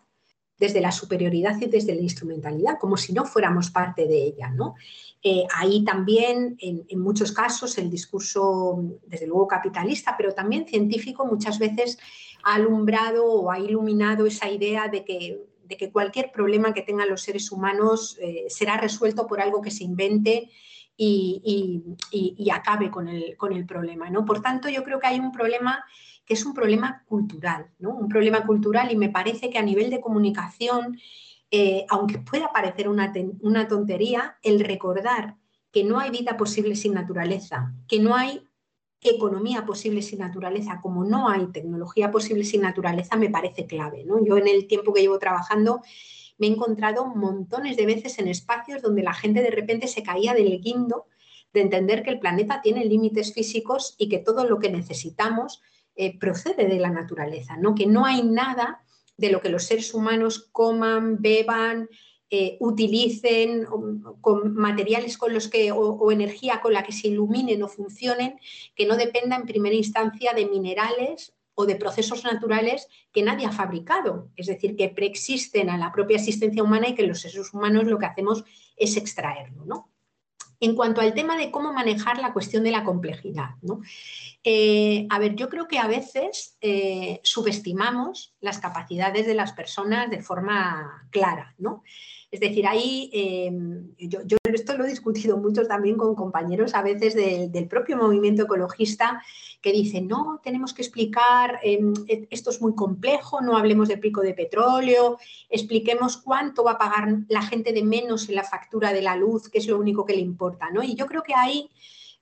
[0.59, 4.51] desde la superioridad y desde la instrumentalidad, como si no fuéramos parte de ella.
[4.51, 4.75] ¿no?
[5.23, 11.59] Eh, ahí también, en, muchos casos, el discurso, desde luego capitalista, pero también científico, muchas
[11.59, 11.99] veces
[12.45, 17.09] ha alumbrado o ha iluminado esa idea de que, de que cualquier problema que tengan
[17.09, 20.51] los seres humanos eh, será resuelto por algo que se invente
[20.97, 24.11] y, y, acabe con el, con el problema.
[24.11, 24.25] ¿no?
[24.25, 25.85] Por tanto, yo creo que hay un problema
[26.25, 27.95] que es un problema cultural, ¿no?
[27.95, 30.99] Un problema cultural y me parece que a nivel de comunicación
[31.57, 35.37] eh, aunque pueda parecer una, una tontería, el recordar
[35.71, 38.49] que no hay vida posible sin naturaleza, que no hay
[39.01, 44.05] economía posible sin naturaleza, como no hay tecnología posible sin naturaleza, me parece clave.
[44.05, 44.25] ¿no?
[44.25, 45.81] Yo en el tiempo que llevo trabajando
[46.39, 50.35] me he encontrado montones de veces en espacios donde la gente de repente se caía
[50.35, 51.07] del guindo
[51.53, 55.63] de entender que el planeta tiene límites físicos y que todo lo que necesitamos
[55.97, 57.75] eh, procede de la naturaleza, ¿no?
[57.75, 58.83] que no hay nada
[59.17, 61.89] de lo que los seres humanos coman, beban,
[62.31, 63.65] eh, utilicen
[64.21, 68.41] con materiales con los que o, energía con la que se iluminen o funcionen,
[68.75, 73.53] que no dependa en primera instancia de minerales o de procesos naturales que nadie ha
[73.53, 77.85] fabricado, es decir, que preexisten a la propia existencia humana y que los seres humanos
[77.85, 78.43] lo que hacemos
[78.77, 79.65] es extraerlo.
[79.65, 79.94] ¿no?
[80.64, 83.50] En cuanto al tema de cómo manejar la cuestión de la complejidad,
[84.42, 90.09] eh, a ver, yo creo que a veces eh, subestimamos las capacidades de las personas
[90.09, 91.83] de forma clara, ¿no?
[92.35, 97.14] Es decir, ahí em, yo, esto lo he discutido mucho también con compañeros a veces
[97.14, 99.23] del propio movimiento ecologista
[99.62, 103.99] que dicen, no, tenemos que explicar, em, e, esto es muy complejo, no hablemos de
[103.99, 105.16] pico de petróleo,
[105.49, 109.49] expliquemos cuánto va a pagar la gente de menos en la factura de la luz,
[109.49, 110.70] que es lo único que le importa.
[110.73, 110.83] ¿no?
[110.83, 111.70] Y yo creo que ahí,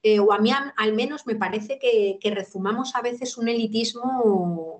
[0.03, 4.79] eh, o a mí al menos me parece que, que rezumamos a veces un elitismo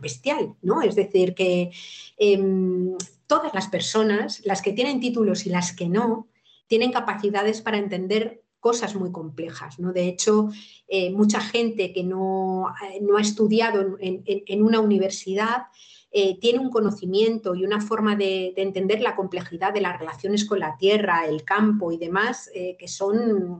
[0.00, 0.80] bestial, ¿no?
[0.80, 1.70] Es decir, que
[2.16, 2.96] em,
[3.26, 6.28] todas las personas, las que tienen títulos y las que no,
[6.66, 9.78] tienen capacidades para entender cosas muy complejas.
[9.78, 9.92] ¿no?
[9.92, 10.48] De hecho,
[10.88, 15.64] eh, mucha gente que no, ha estudiado en, una universidad
[16.10, 20.60] eh, tiene un conocimiento y una forma de, entender la complejidad de las relaciones con
[20.60, 23.58] la tierra, el campo y demás, eh, que, son,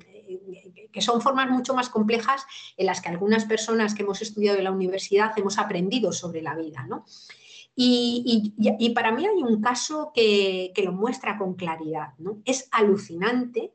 [0.91, 2.47] que son formas mucho más complejas
[2.79, 6.55] en las que algunas personas que hemos estudiado en la universidad hemos aprendido sobre la
[6.55, 6.87] vida.
[6.89, 7.05] ¿no?
[7.77, 12.15] Y, para mí hay un caso que, lo muestra con claridad.
[12.19, 12.41] ¿no?
[12.45, 13.73] Es alucinante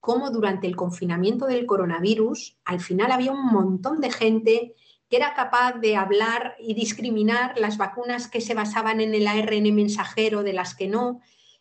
[0.00, 4.74] cómo durante el confinamiento del coronavirus, al final había un montón de gente
[5.08, 9.74] que era capaz de hablar y discriminar las vacunas que se basaban en el ARN
[9.74, 11.20] mensajero de las que no,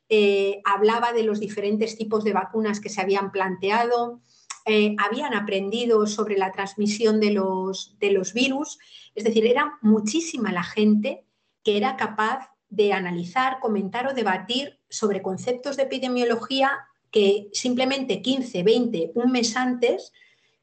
[0.10, 4.22] eh, hablaba de los diferentes tipos de vacunas que se habían planteado,
[4.66, 8.80] eh, habían aprendido sobre la transmisión de los, de los virus,
[9.16, 11.27] es decir, era muchísima la gente
[11.68, 16.72] que era capaz de analizar, comentar o debatir sobre conceptos de epidemiología
[17.12, 20.14] que simplemente 15, 20, un mes antes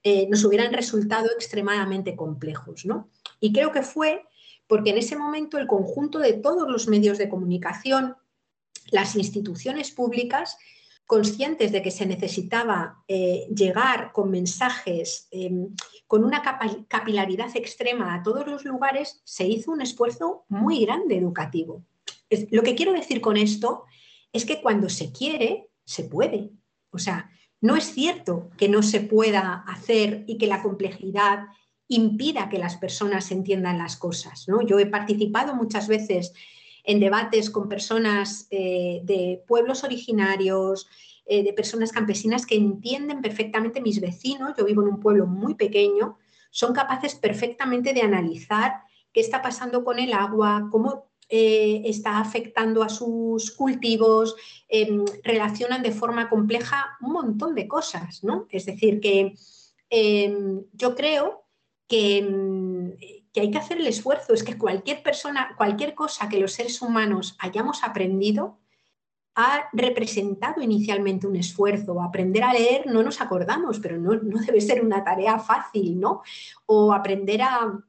[0.03, 2.87] eh, nos hubieran resultado extremadamente complejos.
[2.87, 3.11] ¿no?
[3.39, 4.23] Y creo que fue
[4.67, 8.17] porque en ese momento el conjunto de todos los medios de comunicación,
[8.91, 10.57] las instituciones públicas,
[11.07, 15.75] conscientes de que se necesitaba eh, llegar con mensajes em,
[16.07, 16.43] con una
[16.89, 21.85] capilaridad extrema a todos los lugares, se hizo un esfuerzo muy grande educativo.
[22.51, 23.85] lo que quiero decir con esto
[24.33, 26.51] es que cuando se quiere, se puede.
[26.91, 31.47] O sea, no es cierto que no se pueda hacer y que la complejidad
[31.89, 34.49] impida que las personas entiendan las cosas.
[34.49, 34.63] ¿no?
[34.63, 36.33] Yo he participado muchas veces
[36.85, 40.87] en debates con personas eh, de pueblos originarios,
[41.27, 45.55] eh, de personas campesinas que entienden perfectamente mis vecinos, yo vivo en un pueblo muy
[45.55, 46.19] pequeño,
[46.51, 52.83] son capaces perfectamente de analizar qué está pasando con el agua, cómo eh, está afectando
[52.83, 54.37] a sus cultivos,
[54.69, 58.47] em, relacionan de forma compleja un montón de cosas, ¿no?
[58.51, 59.35] Es decir, que
[59.89, 61.47] em, yo creo
[61.89, 62.97] que em,
[63.35, 66.81] que hay que hacer el esfuerzo, es que cualquier persona, cualquier cosa que los seres
[66.81, 68.61] humanos hayamos aprendido,
[69.35, 72.01] ha representado inicialmente un esfuerzo.
[72.01, 76.23] Aprender a leer no nos acordamos, pero no, debe ser una tarea fácil, ¿no?
[76.67, 77.83] O aprender a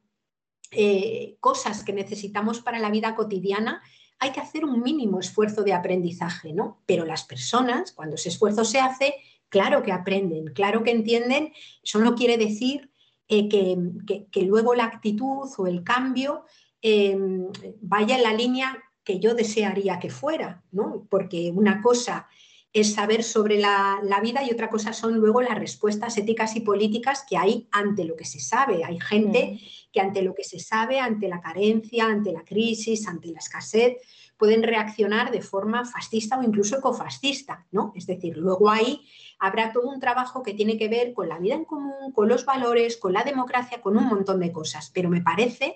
[0.72, 3.82] eh, cosas que necesitamos para la vida cotidiana,
[4.18, 6.82] hay que hacer un mínimo esfuerzo de aprendizaje, ¿no?
[6.86, 9.14] Pero las personas, cuando ese esfuerzo se hace,
[9.48, 11.52] claro que aprenden, claro que entienden,
[11.84, 12.90] eso no quiere decir
[13.28, 16.44] eh, que, luego la actitud o el cambio
[16.80, 17.48] em,
[17.80, 21.06] vaya en la línea que yo desearía que fuera, ¿no?
[21.08, 22.28] Porque una cosa
[22.72, 27.24] es saber sobre la, vida y otra cosa son luego las respuestas éticas y políticas
[27.26, 28.84] que hay ante lo que se sabe.
[28.84, 29.58] Hay gente
[29.90, 33.96] que ante lo que se sabe, ante la carencia, ante la crisis, ante la escasez,
[34.36, 37.92] pueden reaccionar de forma fascista o incluso ecofascista, ¿no?
[37.96, 39.00] Es decir, luego ahí
[39.38, 42.44] habrá todo un trabajo que tiene que ver con la vida en común, con los
[42.44, 44.90] valores, con la democracia, con un montón de cosas.
[44.94, 45.74] Pero me parece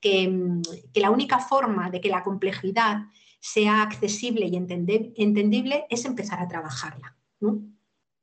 [0.00, 0.60] que,
[0.94, 3.06] la única forma de que la complejidad
[3.40, 7.14] sea accesible y entendible es empezar a trabajarla.
[7.40, 7.74] Hmm.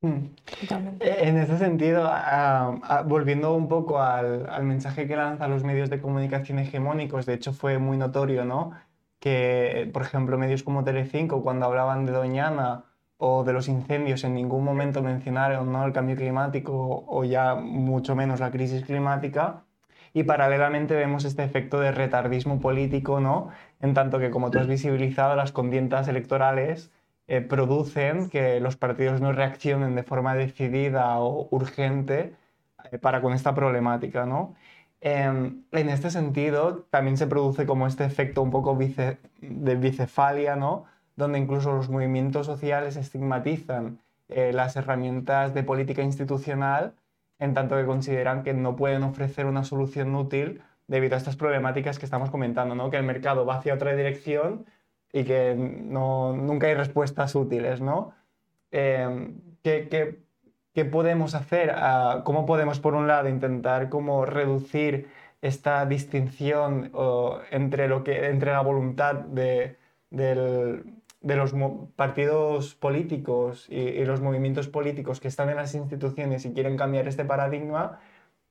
[0.01, 2.09] En ese sentido,
[3.05, 7.53] volviendo un poco al, al, mensaje que lanzan los medios de comunicación hegemónicos, de hecho
[7.53, 8.71] fue muy notorio, ¿no?
[9.21, 12.85] que, por ejemplo, medios como Telecinco, cuando hablaban de Doñana
[13.23, 15.85] o de los incendios, en ningún momento mencionaron ¿no?
[15.85, 19.63] el cambio climático o ya mucho menos la crisis climática.
[20.11, 23.49] Y paralelamente vemos este efecto de retardismo político, ¿no?
[23.79, 26.91] En tanto que, como tú has visibilizado, las contiendas electorales
[27.27, 32.33] eh, producen que los partidos no reaccionen de forma decidida o urgente
[32.91, 34.55] eh, para con esta problemática, ¿no?
[34.99, 40.85] Em, en este sentido, también se produce como este efecto un poco de bicefalia, ¿no?
[41.21, 46.95] Donde incluso los movimientos sociales estigmatizan eh, las herramientas de política institucional
[47.37, 51.99] en tanto que consideran que no pueden ofrecer una solución útil debido a estas problemáticas
[51.99, 52.89] que estamos comentando, ¿no?
[52.89, 54.65] Que el mercado va hacia otra dirección
[55.13, 58.13] y que no, nunca hay respuestas útiles, ¿no?
[58.71, 60.17] Em, ¿qué, qué,
[60.73, 61.71] qué, podemos hacer?
[61.75, 65.07] Ah, ¿Cómo podemos, por un lado, intentar como reducir
[65.43, 66.91] esta distinción
[67.51, 69.77] entre, lo que, entre la voluntad de,
[70.11, 71.53] del, de los
[71.95, 77.25] partidos políticos y, los movimientos políticos que están en las instituciones y quieren cambiar este
[77.25, 77.99] paradigma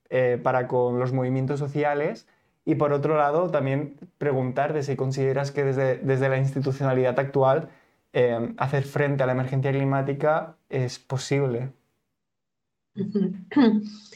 [0.08, 2.26] eh, para con los movimientos sociales?
[2.64, 7.70] Y por otro lado, también preguntarte si consideras que desde, desde la institucionalidad actual
[8.12, 11.72] eh, hacer frente a la emergencia climática es posible.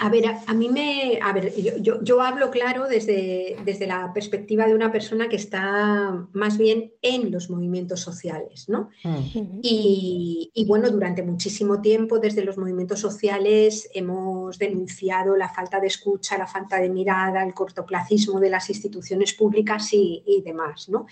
[0.00, 1.18] A ver, a, mí me.
[1.20, 6.56] A ver, yo, hablo claro desde, desde, la perspectiva de una persona que está más
[6.56, 8.90] bien en los movimientos sociales, ¿no?
[9.02, 9.60] Mm.
[9.62, 16.38] Y, bueno, durante muchísimo tiempo, desde los movimientos sociales, hemos denunciado la falta de escucha,
[16.38, 21.06] la falta de mirada, el cortoplacismo de las instituciones públicas y, demás, ¿no?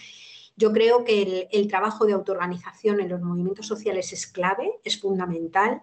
[0.56, 5.00] Yo creo que el, el trabajo de autoorganización en los movimientos sociales es clave, es
[5.00, 5.82] fundamental.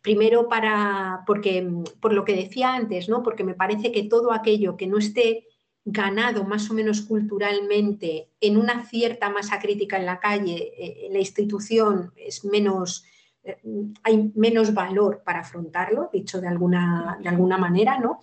[0.00, 1.68] Primero para, porque,
[2.00, 3.22] por lo que decía antes, ¿no?
[3.22, 5.46] porque me parece que todo aquello que no esté
[5.84, 11.14] ganado más o menos culturalmente en una cierta masa crítica en la calle, eh, en
[11.14, 13.04] la institución es menos,
[13.42, 13.58] eh,
[14.02, 18.20] hay menos valor para afrontarlo, dicho de alguna, de alguna manera, ¿no?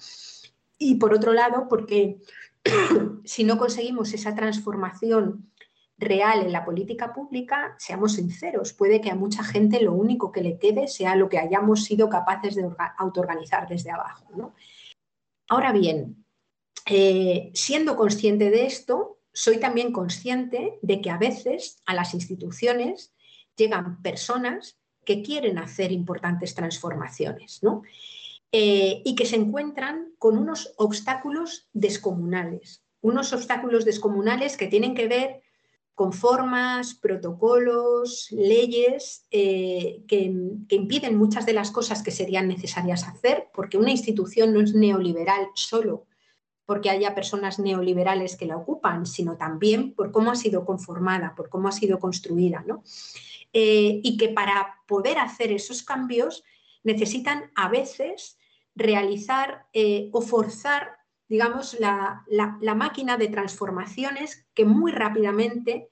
[0.77, 2.19] Y por otro lado, porque
[3.23, 5.49] si no conseguimos esa transformación
[5.97, 10.41] real en la política pública, seamos sinceros, puede que a mucha gente lo único que
[10.41, 14.53] le quede sea lo que hayamos sido capaces de autoorganizar desde abajo.
[15.47, 16.25] Ahora bien,
[16.85, 23.13] eh, siendo consciente de esto, soy también consciente de que a veces a las instituciones
[23.55, 27.61] llegan personas que quieren hacer importantes transformaciones
[28.51, 35.07] eh, y que se encuentran con unos obstáculos descomunales, unos obstáculos descomunales que tienen que
[35.07, 35.44] ver
[35.95, 40.31] con formas, protocolos, leyes eh, que,
[40.69, 45.47] impiden muchas de las cosas que serían necesarias hacer, porque una institución no es neoliberal
[45.55, 46.05] solo
[46.65, 51.47] porque haya personas neoliberales que la ocupan, sino también por cómo ha sido conformada, por
[51.47, 52.65] cómo ha sido construida.
[53.53, 56.43] Eh, y que para poder hacer esos cambios
[56.83, 58.39] necesitan a veces
[58.73, 62.23] realizar eh, o forzar digamos, la,
[62.75, 65.89] máquina de transformaciones que muy rápidamente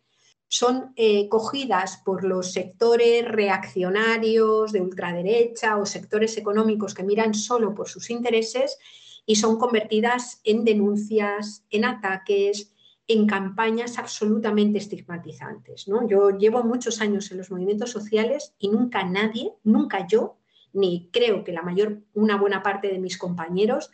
[0.47, 7.73] son eh, cogidas por los sectores reaccionarios de ultraderecha o sectores económicos que miran solo
[7.73, 8.77] por sus intereses
[9.25, 12.71] y son convertidas en denuncias, en ataques,
[13.07, 15.87] en campañas absolutamente estigmatizantes.
[15.87, 16.07] ¿no?
[16.07, 20.37] Yo llevo muchos años en los movimientos sociales y nunca nadie, nunca yo,
[20.71, 23.91] ni creo que la mayor, una buena parte de mis compañeros,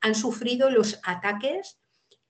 [0.00, 1.78] han sufrido los ataques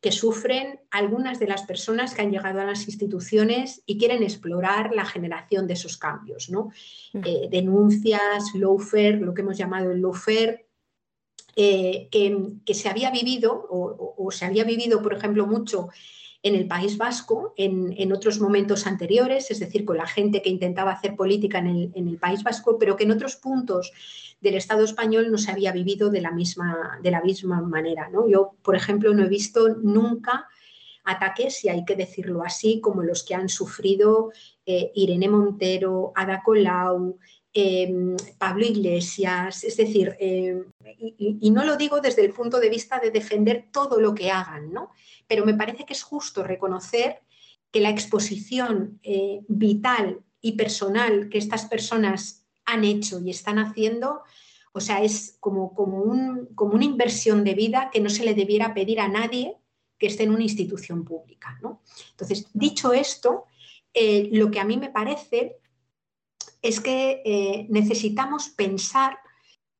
[0.00, 4.94] que sufren algunas de las personas que han llegado a las instituciones y quieren explorar
[4.94, 6.50] la generación de esos cambios.
[6.50, 6.70] ¿no?
[7.14, 10.68] Eh, denuncias, lawfare, lo que hemos llamado el lawfare,
[11.56, 15.88] eh, que, se había vivido o, se había vivido, por ejemplo, mucho
[16.42, 20.92] en el País Vasco en, otros momentos anteriores, es decir, con la gente que intentaba
[20.92, 23.92] hacer política en el, en el País Vasco, pero que en otros puntos
[24.40, 28.08] del Estado español no se había vivido de la misma, de la misma manera.
[28.08, 28.28] ¿no?
[28.28, 30.46] Yo, por ejemplo, no he visto nunca
[31.04, 34.30] ataques, si hay que decirlo así, como los que han sufrido
[34.66, 37.18] eh, Irene Montero, Ada Colau,
[37.60, 40.64] em, Pablo Iglesias, es decir, em,
[40.98, 44.72] y, no lo digo desde el punto de vista de defender todo lo que hagan,
[44.72, 44.90] ¿no?
[45.26, 47.20] pero me parece que es justo reconocer
[47.70, 54.22] que la exposición eh, vital y personal que estas personas han hecho y están haciendo,
[54.72, 58.72] o sea, es como, como, como una inversión de vida que no se le debiera
[58.72, 59.56] pedir a nadie
[59.98, 61.58] que esté en una institución pública.
[61.62, 61.82] ¿no?
[62.10, 63.44] Entonces, dicho esto,
[63.92, 65.58] eh, lo que a mí me parece
[66.62, 69.18] es que eh, necesitamos pensar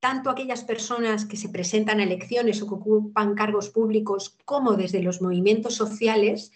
[0.01, 5.03] tanto aquellas personas que se presentan a elecciones o que ocupan cargos públicos como desde
[5.03, 6.53] los movimientos sociales,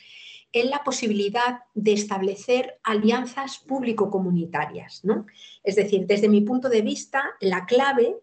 [0.52, 5.02] en la posibilidad de establecer alianzas público-comunitarias.
[5.02, 5.26] ¿no?
[5.64, 8.16] Es decir, desde mi punto de vista, la clave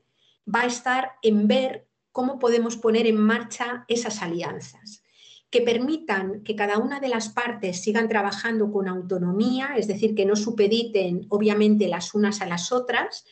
[0.47, 5.03] va a estar en ver cómo podemos poner en marcha esas alianzas
[5.49, 10.25] que permitan que cada una de las partes sigan trabajando con autonomía, es decir, que
[10.25, 13.25] no supediten obviamente las unas a las otras,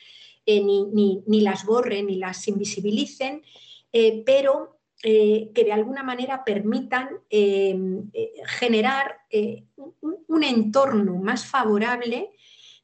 [0.45, 3.43] eh, ni, las borren ni las invisibilicen,
[3.91, 7.09] eh, pero eh, que de alguna manera permitan
[8.59, 9.17] generar
[10.27, 12.31] un, entorno más favorable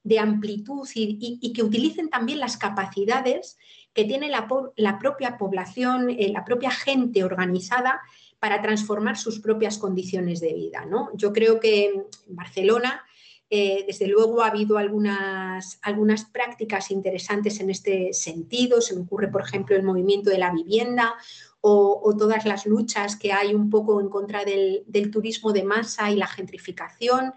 [0.03, 3.57] de amplitud y, que utilicen también las capacidades
[3.93, 8.01] que tiene la, la propia población, la propia gente organizada
[8.43, 10.83] para transformar sus propias condiciones de vida.
[10.83, 11.11] ¿no?
[11.13, 13.01] Yo creo que en Barcelona,
[13.49, 18.81] eh, desde luego, ha habido algunas, algunas prácticas interesantes en este sentido.
[18.81, 21.15] Se me ocurre, por ejemplo, el movimiento de la vivienda
[21.61, 26.17] o, todas las luchas que hay un poco en contra del, turismo de masa y
[26.17, 27.33] la gentrificación.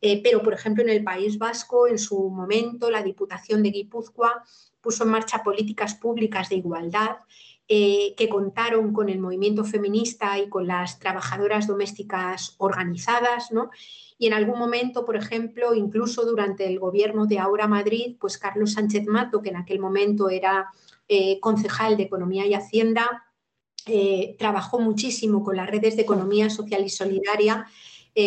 [0.00, 4.44] Eh, pero, por ejemplo, en el País Vasco, en su momento, la Diputación de Guipúzcoa
[4.80, 7.16] puso en marcha políticas públicas de igualdad
[7.66, 13.70] eh, que contaron con el movimiento feminista y con las trabajadoras domésticas organizadas, ¿no?
[14.18, 18.72] Y en algún momento, por ejemplo, incluso durante el gobierno de Ahora Madrid, pues Carlos
[18.72, 20.68] Sánchez Mato, que en aquel momento era
[21.08, 23.24] eh, concejal de Economía y Hacienda,
[23.86, 27.66] eh, trabajó muchísimo con las redes de economía social y solidaria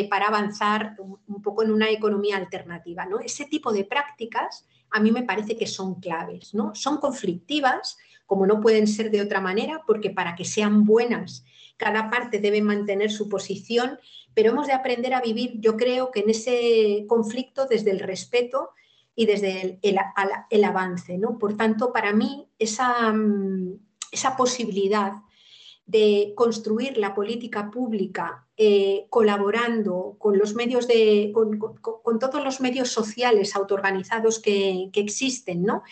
[0.10, 3.06] para avanzar un, poco en una economía alternativa.
[3.06, 3.20] ¿no?
[3.20, 6.74] Ese tipo de prácticas a mí me parece que son claves, ¿no?
[6.76, 7.98] Son conflictivas,
[8.28, 11.44] como no pueden ser de otra manera, porque para que sean buenas,
[11.78, 14.00] cada parte debe mantener su posición,
[14.36, 18.70] pero hemos de aprender a vivir, yo creo que en ese conflicto desde el respeto
[19.16, 21.18] y desde el, avance.
[21.18, 21.40] ¿no?
[21.40, 23.80] Por tanto, para mí, esa, mm,
[24.12, 25.14] esa posibilidad
[25.88, 32.90] de construir la política pública eh, colaborando con los medios de, con, todos los medios
[32.90, 35.84] sociales autoorganizados que, que existen, ¿no?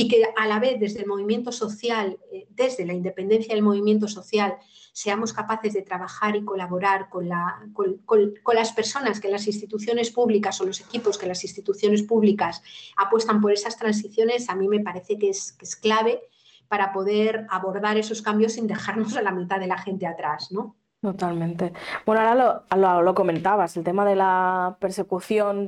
[0.00, 4.08] Y que a la vez desde el movimiento social, eh, desde la independencia del movimiento
[4.08, 4.56] social,
[4.94, 10.58] seamos capaces de trabajar y colaborar con, la, con, las personas que las instituciones públicas
[10.60, 12.62] o los equipos que las instituciones públicas
[12.96, 16.22] apuestan por esas transiciones, a mí me parece que es, clave
[16.68, 20.76] para poder abordar esos cambios sin dejarnos a la mitad de la gente atrás, ¿no?
[21.02, 21.72] Totalmente.
[22.06, 25.66] Bueno, ahora lo, comentabas, el tema de la persecución,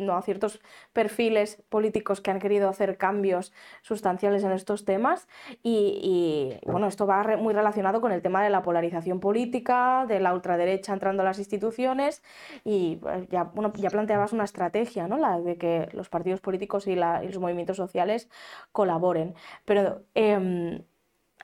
[0.00, 0.60] no, a ciertos
[0.92, 5.28] perfiles políticos que han querido hacer cambios sustanciales en estos temas
[5.62, 10.34] y, bueno, esto va muy relacionado con el tema de la polarización política, de la
[10.34, 12.22] ultraderecha entrando a las instituciones
[12.64, 15.18] y pues, ya, bueno, ya planteabas una estrategia, ¿no?
[15.18, 18.28] La de que los partidos políticos y, los movimientos sociales
[18.72, 19.34] colaboren.
[19.64, 20.82] Pero em,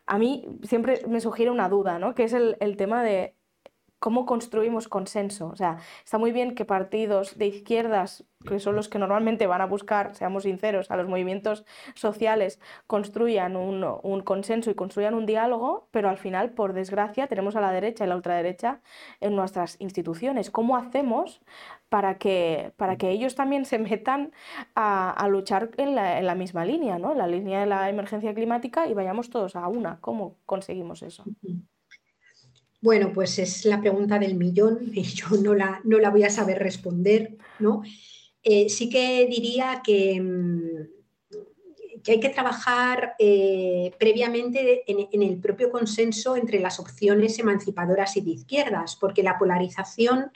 [0.06, 2.14] a mí siempre me sugiere una duda, ¿no?
[2.14, 3.35] Que es el tema de
[4.06, 5.48] cómo construimos consenso.
[5.48, 9.62] O sea, está muy bien que partidos de izquierdas, que son los que normalmente van
[9.62, 11.64] a buscar, seamos sinceros, a los movimientos
[11.96, 17.60] sociales, construyan un, consenso y construyan un diálogo, pero al final, por desgracia, tenemos a
[17.60, 18.80] la derecha y la ultraderecha
[19.20, 20.52] en nuestras instituciones.
[20.52, 21.40] ¿Cómo hacemos
[21.88, 24.30] para que, para que ellos también se metan
[24.76, 27.12] a, luchar en la, misma línea, ¿no?
[27.12, 29.98] la línea de la emergencia climática, y vayamos todos a una?
[30.00, 31.24] ¿Cómo conseguimos eso?
[32.86, 36.30] Bueno, pues es la pregunta del millón y yo no la, no la voy a
[36.30, 37.82] saber responder, ¿no?
[38.44, 45.68] Eh, sí que diría que, mm, que hay que trabajar eh, previamente en, el propio
[45.68, 50.30] consenso entre las opciones emancipadoras y de izquierdas, porque la polarización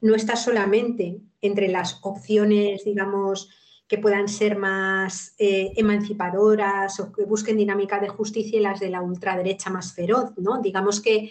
[0.00, 3.48] no está solamente entre las opciones, digamos,
[3.86, 8.90] que puedan ser más eh, emancipadoras o que busquen dinámica de justicia y las de
[8.90, 10.60] la ultraderecha más feroz, ¿no?
[10.60, 11.30] Digamos que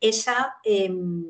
[0.00, 1.26] esa, em,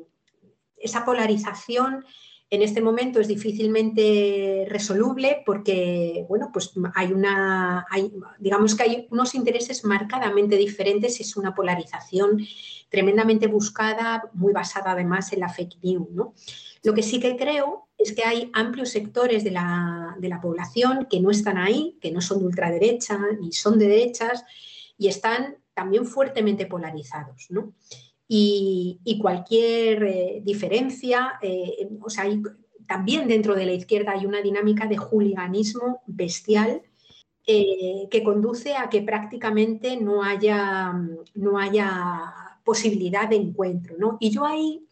[0.77, 2.05] esa polarización
[2.49, 7.85] en este momento es difícilmente resoluble porque, bueno, pues hay una,
[8.39, 12.45] digamos que hay unos intereses marcadamente diferentes, es una polarización
[12.89, 16.07] tremendamente buscada, muy basada además en la fake news,
[16.83, 21.07] Lo que sí que creo es que hay amplios sectores de la, de la población
[21.09, 24.45] que no están ahí, que no son de ultraderecha ni son de derechas
[24.97, 27.73] y están también fuertemente polarizados, ¿no?
[28.27, 32.25] Y, cualquier eh, diferencia, eh, o sea,
[32.87, 36.81] también dentro de la izquierda hay una dinámica de juliganismo bestial
[37.47, 40.93] eh, que conduce a que prácticamente no haya,
[41.35, 43.95] no haya posibilidad de encuentro.
[43.97, 44.17] ¿no?
[44.19, 44.87] Y yo ahí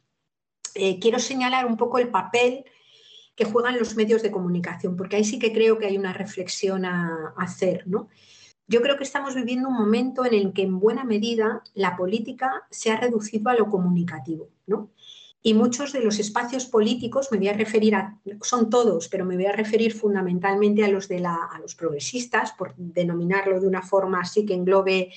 [1.00, 2.66] quiero señalar un poco el papel
[3.36, 6.86] que juegan los medios de comunicación, porque ahí sí que creo que hay una reflexión
[6.86, 7.88] a, a hacer.
[7.88, 8.10] ¿no?
[8.74, 12.64] Yo creo que estamos viviendo un momento en el que en buena medida la política
[12.72, 14.90] se ha reducido a lo comunicativo, ¿no?
[15.46, 19.36] y muchos de los espacios políticos, me voy a referir a, son todos, pero me
[19.36, 23.84] voy a referir fundamentalmente a los, de la, a los progresistas, por denominarlo de una
[23.84, 25.12] forma así que englobe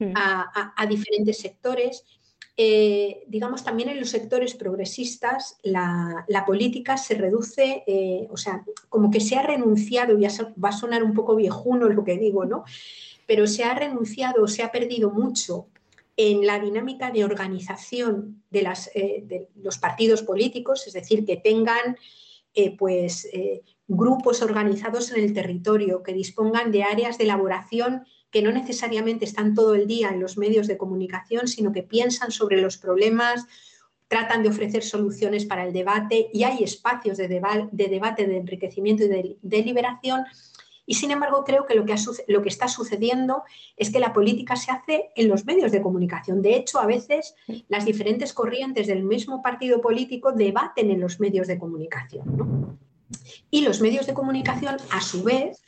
[0.00, 0.14] mm.
[0.16, 2.04] a, diferentes sectores.
[2.58, 9.10] Eh, digamos, también en los sectores progresistas la, política se reduce, eh, o sea, como
[9.10, 10.30] que se ha renunciado, ya
[10.62, 12.64] va a sonar un poco viejuno lo que digo, ¿no?
[13.26, 15.66] Pero se ha renunciado, se ha perdido mucho
[16.16, 21.98] en la dinámica de organización de, eh, los partidos políticos, es decir, que tengan
[22.78, 23.28] pues,
[23.86, 28.06] grupos organizados en el territorio, que dispongan de áreas de elaboración
[28.36, 32.30] que no necesariamente están todo el día en los medios de comunicación, sino que piensan
[32.30, 33.46] sobre los problemas,
[34.08, 39.04] tratan de ofrecer soluciones para el debate y hay espacios de, de debate, de enriquecimiento
[39.04, 40.26] y de deliberación
[40.84, 41.94] y sin embargo, creo que lo que,
[42.28, 43.42] lo que está sucediendo
[43.78, 46.42] es que la política se hace en los medios de comunicación.
[46.42, 47.36] De hecho, a veces
[47.68, 52.78] las diferentes corrientes del mismo partido político debaten en los medios de comunicación.
[53.50, 55.62] Y los medios de comunicación, a su vez,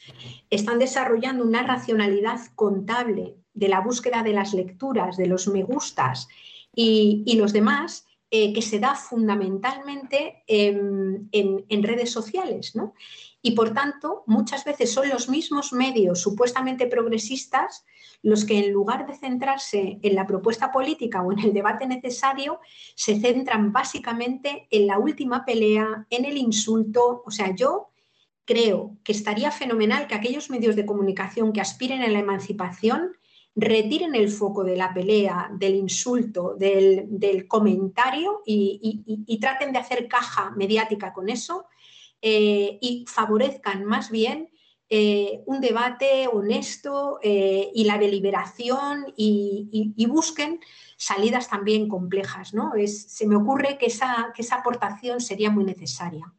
[0.51, 6.29] están desarrollando una racionalidad contable de la búsqueda de las lecturas, de los me gustas
[6.75, 12.75] y, los demás, eh, que se da fundamentalmente en, en redes sociales.
[12.75, 12.95] ¿no?
[13.43, 17.85] Y por tanto muchas veces son los mismos medios supuestamente progresistas
[18.23, 22.61] los que en lugar de centrarse en la propuesta política o en el debate necesario,
[22.95, 27.23] se centran básicamente en la última pelea, en el insulto.
[27.25, 27.91] O sea, yo
[28.45, 33.13] creo que estaría fenomenal que aquellos medios de comunicación que aspiren a la emancipación
[33.55, 40.53] retiren el foco de la pelea, del insulto, del, comentario y traten de hacer caja
[40.57, 41.67] mediática con eso
[42.23, 44.51] eh, y favorezcan más bien
[44.91, 50.61] eh, un debate honesto eh, y la deliberación y, busquen
[50.97, 52.55] salidas también complejas.
[52.55, 52.75] ¿no?
[52.75, 56.33] Es, se me ocurre que esa, que esa aportación sería muy necesaria.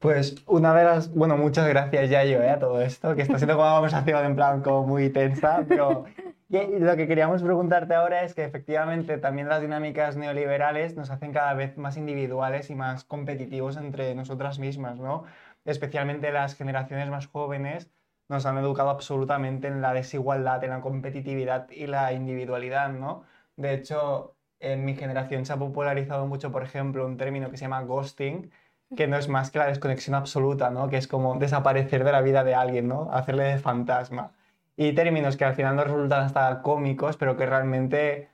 [0.00, 3.66] Pues una de las, bueno, muchas gracias Yayo a todo esto, que está siendo como
[3.66, 6.04] una conversación en plan como muy tensa, pero
[6.48, 11.52] lo que queríamos preguntarte ahora es que efectivamente también las dinámicas neoliberales nos hacen cada
[11.54, 15.24] vez más individuales y más competitivos entre nosotras mismas, ¿no?
[15.66, 17.90] Especialmente las generaciones más jóvenes
[18.28, 23.24] nos han educado absolutamente en la desigualdad, en la competitividad y la individualidad, ¿no?
[23.56, 27.64] De hecho, en mi generación se ha popularizado mucho, por ejemplo, un término que se
[27.64, 28.50] llama ghosting,
[28.96, 30.88] que no es más que la desconexión absoluta, ¿no?
[30.88, 33.10] Que es como desaparecer de la vida de alguien, ¿no?
[33.12, 34.32] Hacerle de fantasma
[34.80, 38.30] y términos que al final nos resultan hasta cómicos, pero que realmente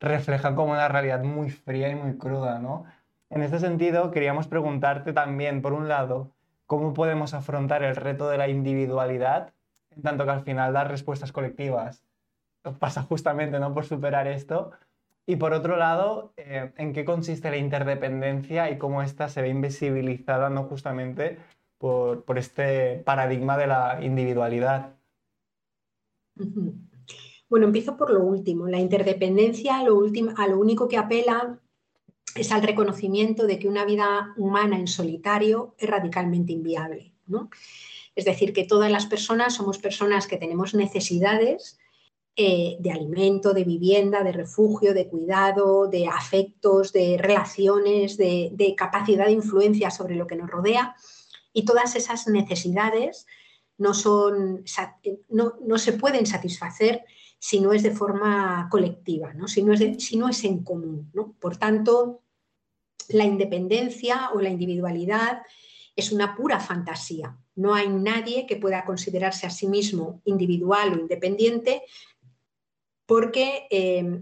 [0.00, 2.86] reflejan como una realidad muy fría y muy cruda, ¿no?
[3.28, 6.32] En este sentido, queríamos preguntarte también, por un lado,
[6.64, 9.52] cómo podemos afrontar el reto de la individualidad,
[9.90, 12.02] en tanto que al final dar respuestas colectivas
[12.80, 13.74] pasa justamente ¿no?
[13.74, 14.72] por superar esto,
[15.26, 19.48] y por otro lado, eh, en qué consiste la interdependencia y cómo ésta se ve
[19.50, 21.38] invisibilizada no justamente
[21.76, 24.96] por, por este paradigma de la individualidad.
[27.48, 28.66] Bueno, empiezo por lo último.
[28.66, 30.02] La interdependencia lo,
[30.36, 31.60] a lo único que apela
[32.34, 37.14] es al reconocimiento de que una vida humana en solitario es radicalmente inviable.
[37.26, 37.50] ¿no?
[38.14, 41.78] Es decir, que todas las personas somos personas que tenemos necesidades
[42.34, 49.26] eh, de alimento, de vivienda, de refugio, de cuidado, de afectos, de relaciones, de capacidad
[49.26, 50.96] de influencia sobre lo que nos rodea.
[51.52, 53.26] Y todas esas necesidades
[53.78, 54.64] no, son,
[55.28, 57.04] no, se pueden satisfacer
[57.38, 59.46] si no es de forma colectiva, ¿no?
[59.46, 61.12] Si, no es si no es en común.
[61.38, 62.22] Por tanto,
[63.08, 65.42] la independencia o la individualidad
[65.94, 67.38] es una pura fantasía.
[67.54, 71.82] No hay nadie que pueda considerarse a sí mismo individual o independiente
[73.06, 74.20] porque eh,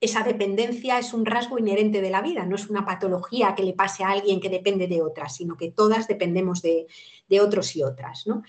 [0.00, 3.72] esa dependencia es un rasgo inherente de la vida, no es una patología que le
[3.72, 6.86] pase a alguien que depende de otras, sino que todas dependemos de,
[7.28, 8.26] de otros y otras.
[8.26, 8.42] ¿no?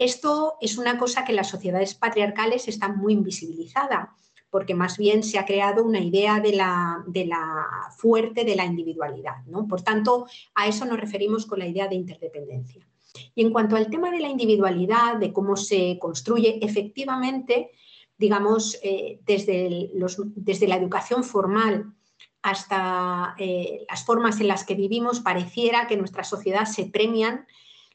[0.00, 4.16] Esto es una cosa que en las sociedades patriarcales está muy invisibilizada,
[4.48, 7.66] porque más bien se ha creado una idea de la, de la
[7.98, 9.44] fuerte de la individualidad.
[9.46, 9.68] ¿no?
[9.68, 12.88] Por tanto, a eso nos referimos con la idea de interdependencia.
[13.34, 17.70] Y en cuanto al tema de la individualidad, de cómo se construye, efectivamente,
[18.16, 21.92] digamos, eh, desde, los, desde, la educación formal
[22.40, 27.46] hasta eh, las formas en las que vivimos, pareciera que nuestra sociedad se premian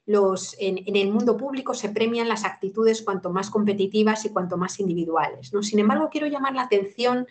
[0.08, 5.54] en, el mundo público se premian las actitudes cuanto más competitivas y cuanto más individuales.
[5.54, 5.64] ¿no?
[5.64, 7.28] Sin embargo, quiero llamar la atención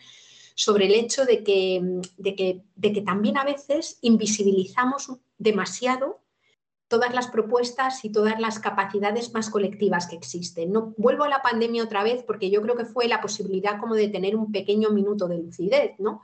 [0.57, 1.81] sobre el hecho de que,
[2.16, 6.20] de que, también a veces invisibilizamos demasiado
[6.87, 10.70] todas las propuestas y todas las capacidades más colectivas que existen.
[10.70, 13.95] No, vuelvo a la pandemia otra vez porque yo creo que fue la posibilidad como
[13.95, 16.22] de tener un pequeño minuto de lucidez, ¿no?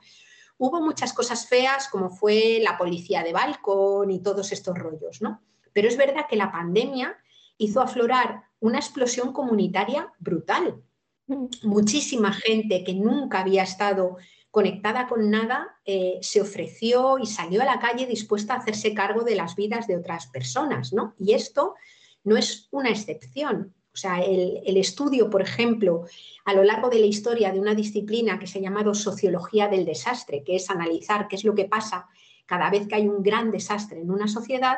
[0.61, 5.41] hubo muchas cosas feas como fue la policía de balcón y todos estos rollos, ¿no?
[5.73, 7.17] Pero es verdad que la pandemia
[7.57, 10.81] hizo aflorar una explosión comunitaria brutal.
[11.27, 11.45] Mm.
[11.63, 14.17] Muchísima gente que nunca había estado
[14.51, 19.23] conectada con nada eh, se ofreció y salió a la calle dispuesta a hacerse cargo
[19.23, 21.15] de las vidas de otras personas, ¿no?
[21.17, 21.75] Y esto
[22.23, 23.73] no es una excepción.
[23.93, 26.05] O sea, el, el, estudio, por ejemplo,
[26.45, 29.85] a lo largo de la historia de una disciplina que se ha llamado sociología del
[29.85, 32.07] desastre, que es analizar qué es lo que pasa
[32.45, 34.77] cada vez que hay un gran desastre en una sociedad,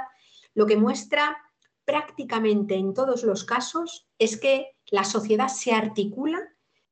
[0.56, 1.38] lo que muestra
[1.86, 6.40] prácticamente en todos los casos es que la sociedad se articula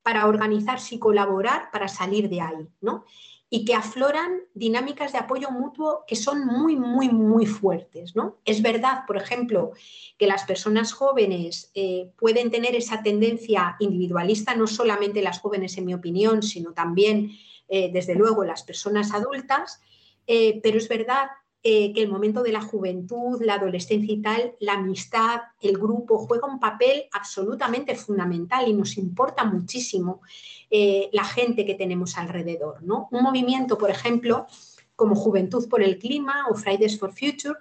[0.03, 3.05] para organizarse y colaborar para salir de ahí, ¿no?
[3.49, 8.39] Y que afloran dinámicas de apoyo mutuo que son muy, muy, muy fuertes, ¿no?
[8.45, 9.71] Es verdad, por ejemplo,
[10.17, 15.85] que las personas jóvenes eh, pueden tener esa tendencia individualista, no solamente las jóvenes, en
[15.85, 17.31] mi opinión, sino también,
[17.67, 19.81] eh, desde luego, las personas adultas,
[20.27, 21.27] eh, pero es verdad
[21.63, 26.17] eh, que el momento de la juventud, la adolescencia y tal, la amistad, el grupo,
[26.17, 30.21] juega un papel absolutamente fundamental y nos importa muchísimo
[30.71, 32.81] eh, la gente que tenemos alrededor.
[32.81, 33.09] ¿no?
[33.11, 34.47] Un movimiento, por ejemplo,
[34.95, 37.59] como Juventud por el Clima o Fridays for Future,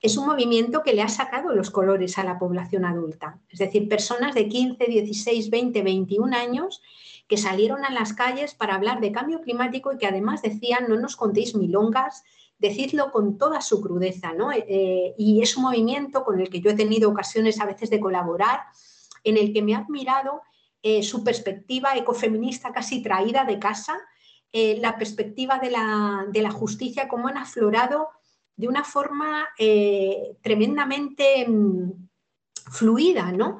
[0.00, 3.40] es un movimiento que le ha sacado los colores a la población adulta.
[3.48, 6.82] Es decir, personas de 15, 16, 20, 21 años
[7.26, 10.96] que salieron a las calles para hablar de cambio climático y que además decían, no
[10.96, 12.24] nos contéis milongas,
[12.58, 14.52] decirlo con toda su crudeza, ¿no?
[14.52, 17.90] Eh, eh, y es un movimiento con el que yo he tenido ocasiones a veces
[17.90, 18.60] de colaborar,
[19.24, 20.42] en el que me ha admirado
[20.82, 23.96] eh, su perspectiva ecofeminista casi traída de casa,
[24.50, 28.08] la perspectiva de la, justicia, cómo han aflorado
[28.56, 29.46] de una forma
[30.40, 32.08] tremendamente mm,
[32.72, 33.58] fluida, ¿no?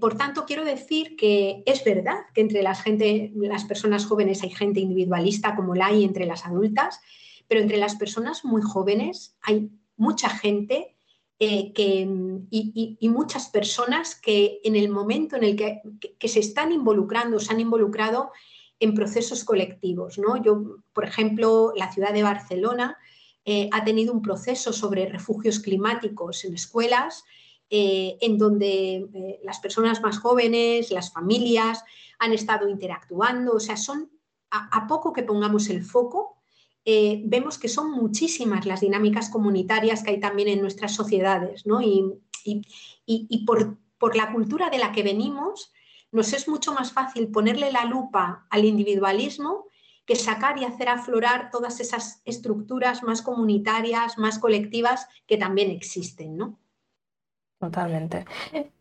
[0.00, 5.56] por tanto, quiero decir que es verdad que entre las personas jóvenes hay gente individualista
[5.56, 7.00] como la hay entre las adultas,
[7.48, 10.94] pero entre las personas muy jóvenes hay mucha gente
[11.40, 12.08] eh, que,
[12.50, 17.60] y, muchas personas que en el momento en el que, se están involucrando, se han
[17.60, 18.30] involucrado
[18.78, 20.18] en procesos colectivos.
[20.18, 20.42] ¿no?
[20.42, 22.96] Yo, por ejemplo, la ciudad de Barcelona
[23.44, 27.24] eh, ha tenido un proceso sobre refugios climáticos en escuelas,
[27.68, 31.82] eh, en donde las personas más jóvenes, las familias,
[32.20, 33.54] han estado interactuando.
[33.54, 34.10] O sea, son
[34.50, 36.33] a poco que pongamos el foco,
[36.84, 41.80] eh, vemos que son muchísimas las dinámicas comunitarias que hay también en nuestras sociedades, ¿no?
[41.80, 45.72] Y, por, por, la cultura de la que venimos,
[46.12, 49.66] nos es mucho más fácil ponerle la lupa al individualismo
[50.04, 56.36] que sacar y hacer aflorar todas esas estructuras más comunitarias, más colectivas que también existen,
[56.36, 56.58] ¿no?
[57.64, 58.26] Totalmente.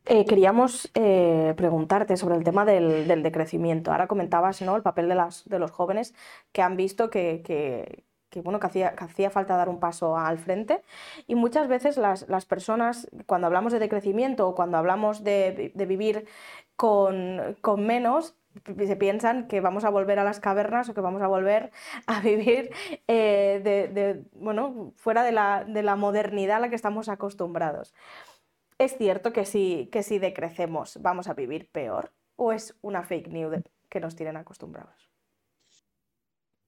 [0.06, 3.92] Eh, queríamos eh, preguntarte sobre el tema del, decrecimiento.
[3.92, 4.76] Ahora comentabas ¿no?
[4.76, 6.14] el papel de, las, de los jóvenes
[6.52, 8.04] que han visto que,
[8.44, 10.82] bueno, que hacía, hacía, falta dar un paso al frente.
[11.28, 16.26] Y muchas veces las, personas, cuando hablamos de decrecimiento o cuando hablamos de, vivir
[16.76, 18.36] con, menos,
[18.86, 21.72] se piensan que vamos a volver a las cavernas o que vamos a volver
[22.06, 22.70] a vivir
[23.08, 27.94] eh, de, bueno, fuera de la, de la modernidad a la que estamos acostumbrados.
[28.84, 32.12] ¿Es cierto que si, que si decrecemos vamos a vivir peor?
[32.36, 35.10] ¿O es una fake news que nos tienen acostumbrados?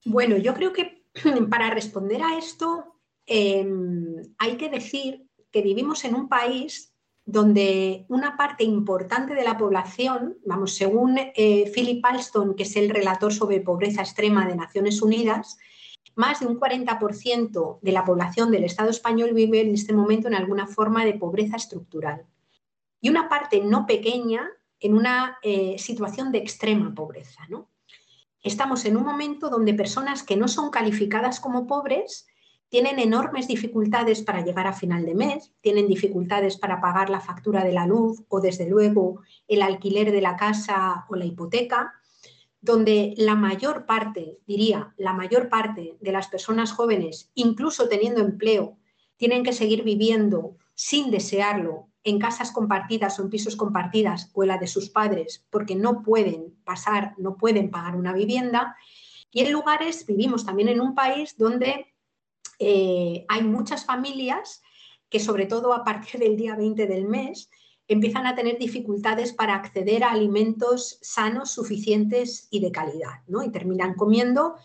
[0.06, 1.04] Bueno, yo creo que
[1.50, 6.94] para responder a esto em, hay que decir que vivimos en un país
[7.26, 12.92] donde una parte importante de la población, vamos, según eh, Philip Alston, que es el
[12.92, 15.58] relator sobre pobreza extrema de Naciones Unidas,
[16.16, 20.36] más de un 40% de la población del Estado español vive en este momento en
[20.36, 22.26] alguna forma de pobreza estructural
[23.02, 24.50] y una parte no pequeña
[24.80, 27.42] en una eh, situación de extrema pobreza.
[27.50, 27.70] ¿no?
[28.42, 32.26] Estamos en un momento donde personas que no son calificadas como pobres
[32.70, 37.64] tienen enormes dificultades para llegar a final de mes, tienen dificultades para pagar la factura
[37.64, 41.94] de la luz o desde luego el alquiler de la casa o la hipoteca
[42.66, 48.78] donde la mayor parte, diría, la mayor parte de las personas jóvenes, incluso teniendo empleo,
[49.18, 54.50] tienen que seguir viviendo sin desearlo en casas compartidas o en pisos compartidas o en
[54.50, 58.76] la de sus padres porque no pueden pasar, no pueden pagar una vivienda.
[59.32, 61.94] Y en lugares, vivimos también en un país donde
[62.60, 64.64] eh, hay muchas familias
[65.10, 67.50] que sobre todo a partir del día 20 del mes
[67.88, 73.44] empiezan a tener dificultades para acceder a alimentos sanos, suficientes y de calidad, ¿no?
[73.44, 74.56] Y terminan comiendo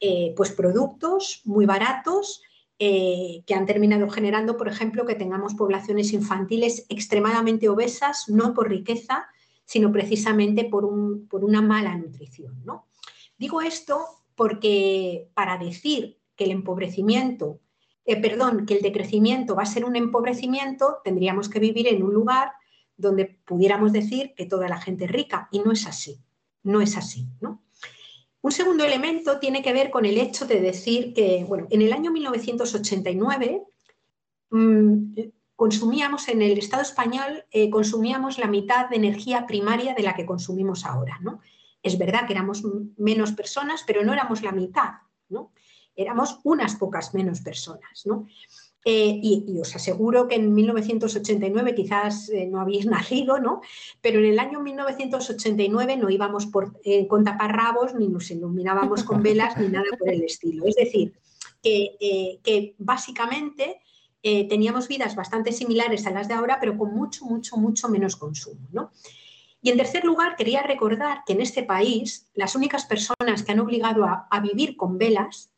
[0.00, 2.42] eh, pues productos muy baratos
[2.78, 8.70] eh, que han terminado generando, por ejemplo, que tengamos poblaciones infantiles extremadamente obesas, no por
[8.70, 9.26] riqueza,
[9.66, 12.64] sino precisamente por, un, por una mala nutrición.
[12.64, 12.86] ¿no?
[13.36, 17.60] Digo esto porque para decir que el empobrecimiento,
[18.06, 22.14] eh, perdón, que el decrecimiento va a ser un empobrecimiento, tendríamos que vivir en un
[22.14, 22.52] lugar
[23.00, 26.20] donde pudiéramos decir que toda la gente es rica, y no es así,
[26.62, 27.62] no es así, ¿no?
[28.42, 31.92] Un segundo elemento tiene que ver con el hecho de decir que, bueno, en el
[31.92, 33.62] año 1989
[34.50, 35.12] mmm,
[35.56, 40.24] consumíamos en el Estado español, eh, consumíamos la mitad de energía primaria de la que
[40.24, 41.18] consumimos ahora.
[41.20, 41.40] ¿no?
[41.82, 42.62] Es verdad que éramos
[42.96, 44.92] menos personas, pero no éramos la mitad,
[45.28, 45.52] ¿no?
[45.94, 48.06] éramos unas pocas menos personas.
[48.06, 48.26] ¿no?
[48.84, 53.60] Eh, y, os aseguro que en 1989 quizás eh, no habéis nacido, ¿no?
[54.00, 59.56] Pero en el año 1989 no íbamos por, con taparrabos, ni nos iluminábamos con velas,
[59.58, 60.64] ni nada por el estilo.
[60.66, 61.12] Es decir,
[61.62, 63.80] que, básicamente
[64.22, 68.16] eh, teníamos vidas bastante similares a las de ahora, pero con mucho, mucho, mucho menos
[68.16, 68.68] consumo.
[68.72, 68.90] ¿no?
[69.62, 73.60] Y en tercer lugar, quería recordar que en este país las únicas personas que han
[73.60, 75.49] obligado a, vivir con velas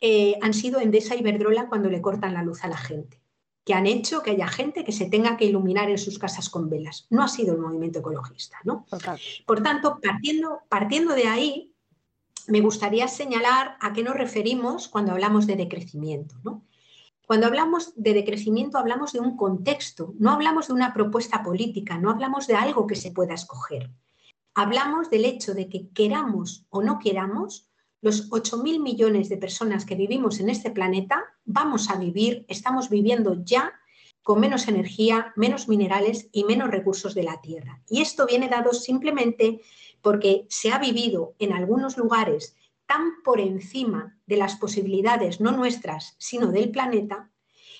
[0.00, 3.20] eh, han sido Endesa y Verdrola cuando le cortan la luz a la gente,
[3.64, 6.68] que han hecho que haya gente que se tenga que iluminar en sus casas con
[6.68, 7.06] velas.
[7.10, 8.58] No ha sido el movimiento ecologista.
[8.64, 8.86] ¿no?
[9.46, 11.74] Por tanto, partiendo, partiendo de ahí,
[12.46, 16.34] me gustaría señalar a qué nos referimos cuando hablamos de decrecimiento.
[16.44, 16.64] ¿no?
[17.26, 22.10] Cuando hablamos de decrecimiento hablamos de un contexto, no hablamos de una propuesta política, no
[22.10, 23.90] hablamos de algo que se pueda escoger.
[24.54, 27.68] Hablamos del hecho de que queramos o no queramos,
[28.04, 33.42] los 8.000 millones de personas que vivimos en este planeta vamos a vivir, estamos viviendo
[33.42, 33.72] ya
[34.22, 37.80] con menos energía, menos minerales y menos recursos de la Tierra.
[37.88, 39.62] Y esto viene dado simplemente
[40.02, 46.14] porque se ha vivido en algunos lugares tan por encima de las posibilidades, no nuestras,
[46.18, 47.30] sino del planeta,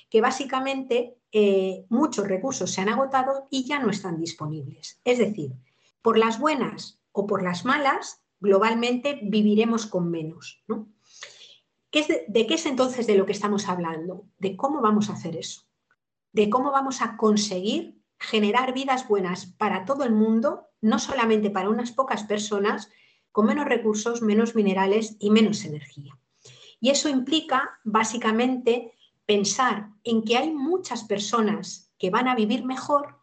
[0.08, 5.02] que básicamente eh, muchos recursos se han agotado y ya no están disponibles.
[5.04, 5.52] Es decir,
[6.00, 10.62] por las buenas o por las malas, globalmente viviremos con menos.
[10.68, 14.26] de, ¿De qué es entonces de lo que estamos hablando?
[14.38, 15.62] De cómo vamos a hacer eso.
[16.32, 21.70] De cómo vamos a conseguir generar vidas buenas para todo el mundo, no solamente para
[21.70, 22.90] unas pocas personas,
[23.32, 26.16] con menos recursos, menos minerales y menos energía.
[26.80, 28.92] Y eso implica básicamente
[29.26, 33.18] pensar en que hay muchas personas que van a vivir mejor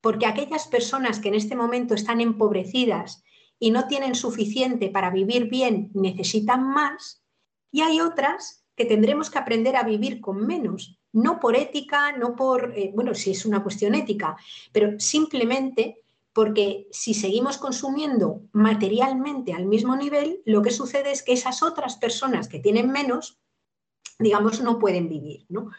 [0.00, 3.21] porque aquellas personas que en este momento están empobrecidas
[3.62, 7.22] y no tienen suficiente para vivir bien necesitan más
[7.70, 12.34] y hay otras que tendremos que aprender a vivir con menos, no por ética, no
[12.34, 14.36] por, eh, bueno, si es una cuestión ética,
[14.72, 16.02] pero simplemente
[16.32, 21.94] porque si seguimos consumiendo materialmente al mismo nivel, lo que sucede es que esas otras
[21.98, 23.38] personas que tienen menos,
[24.18, 25.46] digamos, no pueden vivir.
[25.48, 25.70] ¿no?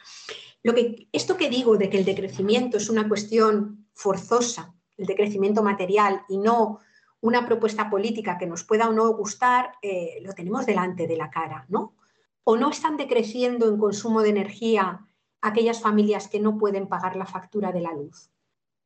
[0.61, 5.61] Lo que, esto que digo de que el decrecimiento es una cuestión forzosa, el decrecimiento
[5.63, 6.79] material y no
[7.23, 11.29] una propuesta política que nos pueda o no gustar, eh, lo tenemos delante de la
[11.29, 11.95] cara, ¿no?
[12.43, 15.07] O no están decreciendo en consumo de energía
[15.41, 18.29] aquellas familias que no pueden pagar la factura de la luz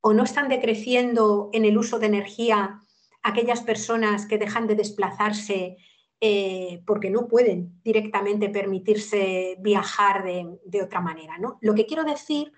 [0.02, 2.82] o no están decreciendo en el uso de energía
[3.24, 5.78] aquellas personas que dejan de desplazarse
[6.22, 11.38] eh, porque no pueden directamente permitirse viajar de, otra manera.
[11.38, 11.58] ¿no?
[11.62, 12.54] Lo que quiero decir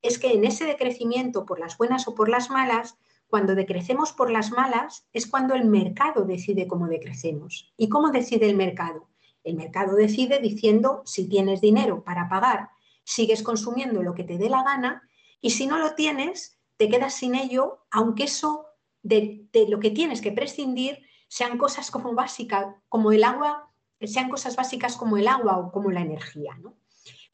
[0.00, 2.96] es que en ese decrecimiento por las buenas o por las malas,
[3.32, 7.72] cuando decrecemos por las malas es cuando el mercado decide cómo decrecemos.
[7.78, 9.08] ¿Y cómo decide el mercado?
[9.42, 12.68] El mercado decide diciendo si tienes dinero para pagar,
[13.04, 15.08] sigues consumiendo lo que te dé la gana
[15.40, 18.66] y si no lo tienes, te quedas sin ello, aunque eso
[19.02, 23.70] de, lo que tienes que prescindir sean cosas como básicas, como el agua,
[24.02, 26.60] sean cosas básicas como el agua o como la energía.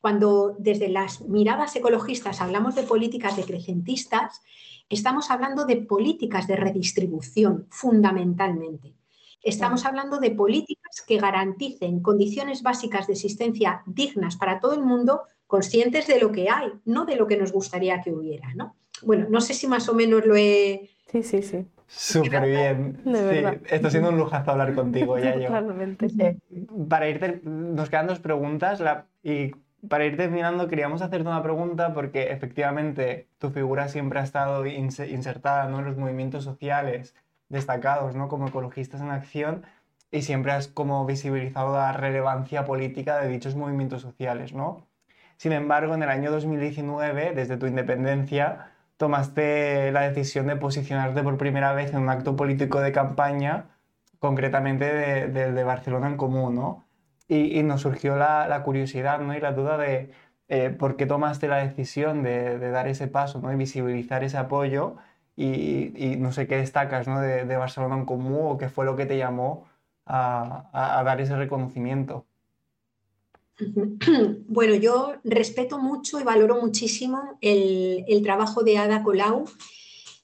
[0.00, 4.42] Cuando desde las miradas ecologistas hablamos de políticas decrecentistas,
[4.88, 8.94] estamos hablando de políticas de redistribución fundamentalmente.
[9.42, 15.22] Estamos hablando de políticas que garanticen condiciones básicas de existencia dignas para todo el mundo,
[15.46, 18.52] conscientes de lo que hay, no de lo que nos gustaría que hubiera.
[18.54, 18.74] ¿no?
[19.02, 20.90] Bueno, no sé si más o menos lo he...
[21.10, 21.66] Sí, sí, sí.
[21.86, 23.00] Súper bien.
[23.04, 25.46] De sí, está siendo un lujazo hablar contigo, ya yo.
[25.46, 26.06] Totalmente.
[26.18, 26.36] Eh,
[26.86, 28.82] para ir nos quedan dos preguntas
[29.22, 29.52] y
[29.88, 35.66] para ir terminando queríamos hacerte una pregunta porque efectivamente tu figura siempre ha estado insertada
[35.66, 37.14] en los movimientos sociales
[37.48, 38.28] destacados ¿no?
[38.28, 39.64] como ecologistas en acción
[40.10, 44.52] y siempre has como visibilizado la relevancia política de dichos movimientos sociales.
[44.52, 44.86] ¿no?
[45.36, 51.38] Sin embargo, en el año 2019, desde tu independencia, tomaste la decisión de posicionarte por
[51.38, 53.66] primera vez en un acto político de campaña,
[54.18, 56.87] concretamente de, de, Barcelona en Común, ¿no?
[57.28, 59.36] Y, nos surgió la, curiosidad ¿no?
[59.36, 60.10] y la duda de
[60.48, 63.52] eh, por qué tomaste la decisión de, dar ese paso ¿no?
[63.52, 64.96] y visibilizar ese apoyo
[65.36, 67.20] y, no sé qué destacas ¿no?
[67.20, 69.68] de, Barcelona en Común o qué fue lo que te llamó
[70.06, 72.26] a, dar ese reconocimiento.
[74.48, 79.44] Bueno, yo respeto mucho y valoro muchísimo el, trabajo de Ada Colau,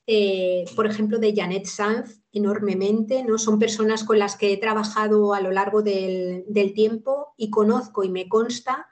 [0.06, 3.24] eh, por ejemplo, de Janet Sanz, enormemente.
[3.24, 3.38] ¿no?
[3.38, 6.44] Son personas con las que he trabajado a lo largo del,
[6.74, 8.88] tiempo y conozco y me consta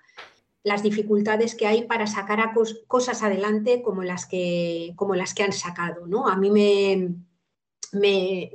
[0.64, 2.54] las dificultades que hay para sacar a
[2.86, 6.06] cosas adelante como las que, como las que han sacado.
[6.06, 6.28] ¿no?
[6.28, 7.14] A mí me,
[7.92, 8.52] me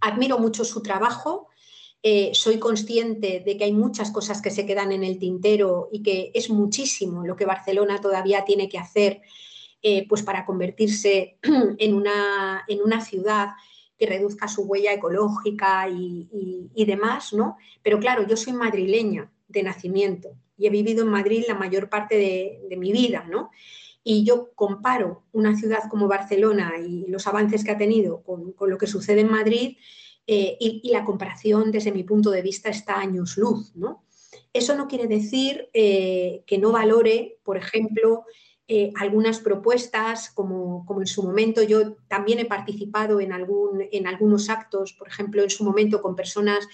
[0.00, 1.48] admiro mucho su trabajo
[2.04, 6.02] eh, soy consciente de que hay muchas cosas que se quedan en el tintero y
[6.02, 9.22] que es muchísimo lo que Barcelona todavía tiene que hacer
[9.82, 11.38] eh, pues para convertirse
[11.78, 13.48] en una, en una, ciudad
[13.98, 17.56] que reduzca su huella ecológica y, demás, ¿no?
[17.82, 22.16] Pero claro, yo soy madrileña de nacimiento y he vivido en Madrid la mayor parte
[22.16, 23.50] de, mi vida, ¿no?
[24.04, 28.70] Y yo comparo una ciudad como Barcelona y los avances que ha tenido con, con
[28.70, 29.76] lo que sucede en Madrid
[30.26, 33.72] eh, y, la comparación desde mi punto de vista está años luz.
[33.74, 34.04] ¿no?
[34.52, 38.24] Eso no quiere decir eh, que no valore, por ejemplo,
[38.74, 44.48] eh, algunas propuestas, como, en su momento yo también he participado en, algún, en algunos
[44.48, 46.66] actos, por ejemplo, en su momento con personas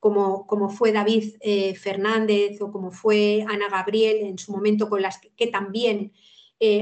[0.00, 1.34] como, como fue David
[1.74, 6.12] Fernández o como fue Ana Gabriel, en su momento con las que, también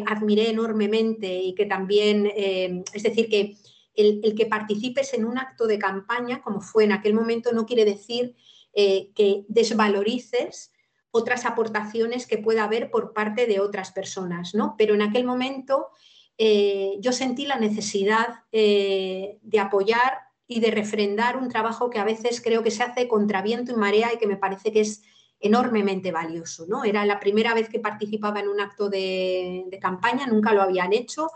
[0.07, 3.57] admiré enormemente y que también, es decir, que
[3.97, 7.85] el, que participes en un acto de campaña, como fue en aquel momento, no quiere
[7.85, 8.35] decir
[8.75, 10.73] eh, que desvalorices
[11.17, 14.75] otras aportaciones que pueda haber por parte de otras personas, ¿no?
[14.77, 15.89] Pero en aquel momento
[16.37, 22.05] eh, yo sentí la necesidad eh, de apoyar y de refrendar un trabajo que a
[22.05, 25.03] veces creo que se hace contra viento y marea y que me parece que es
[25.41, 26.67] enormemente valioso.
[26.69, 26.85] ¿no?
[26.85, 30.93] Era la primera vez que participaba en un acto de, de campaña, nunca lo habían
[30.93, 31.31] hecho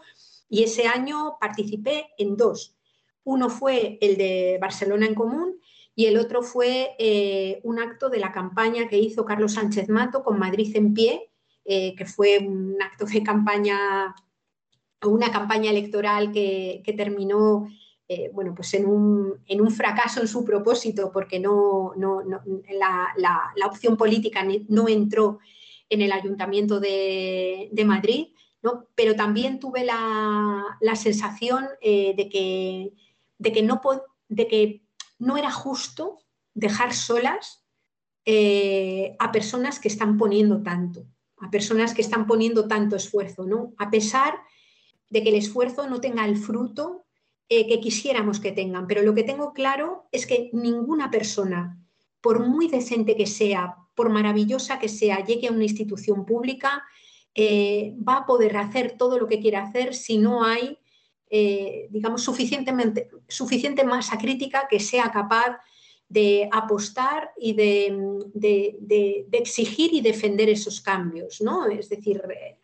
[0.49, 2.77] y ese año participé en dos.
[3.25, 5.61] Uno fue el de Barcelona en Común
[5.95, 10.23] y el otro fue eh, un acto de la campaña que hizo Carlos Sánchez Mato
[10.23, 11.31] con Madrid en pie,
[11.65, 14.15] eh, que fue un acto de campaña,
[15.03, 17.69] una campaña electoral que, terminó
[18.09, 24.89] eh, bueno, pues en un, fracaso en su propósito, porque no, la, opción política no
[24.89, 25.39] entró
[25.89, 28.29] en el Ayuntamiento de, de Madrid
[28.95, 32.93] pero también tuve la, sensación eh, de, que,
[33.39, 33.81] de, que no,
[34.29, 34.83] de que
[35.21, 36.19] no era justo
[36.55, 37.65] dejar solas
[38.25, 41.07] eh, a personas que están poniendo tanto,
[41.39, 43.73] a personas que están poniendo tanto esfuerzo, ¿no?
[43.79, 44.41] a pesar
[45.09, 47.07] de que el esfuerzo no tenga el fruto
[47.49, 48.87] eh, que quisiéramos que tengan.
[48.87, 51.79] Pero lo que tengo claro es que ninguna persona,
[52.21, 56.85] por muy decente que sea, por maravillosa que sea, llegue a una institución pública
[57.35, 60.79] eh, va a poder hacer todo lo que quiere hacer si no hay,
[61.31, 65.61] eh, digamos, suficientemente, suficiente masa crítica que sea capaz
[66.09, 71.69] de apostar y de, exigir y defender esos cambios, ¿no?
[71.69, 72.59] Es decir, eh,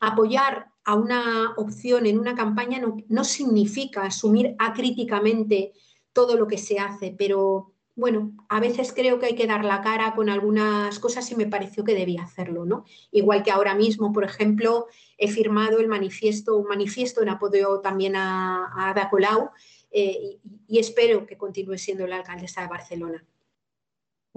[0.00, 5.72] apoyar a una opción en una campaña no, no significa asumir acríticamente
[6.12, 9.80] todo lo que se hace, pero bueno, a veces creo que hay que dar la
[9.80, 12.84] cara con algunas cosas y me pareció que debía hacerlo, ¿no?
[13.10, 14.86] Igual que ahora mismo, por ejemplo,
[15.18, 19.50] he firmado el manifiesto, un manifiesto en apoyo también a, Ada Colau
[19.90, 20.38] eh,
[20.68, 23.26] y espero que continúe siendo la alcaldesa de Barcelona.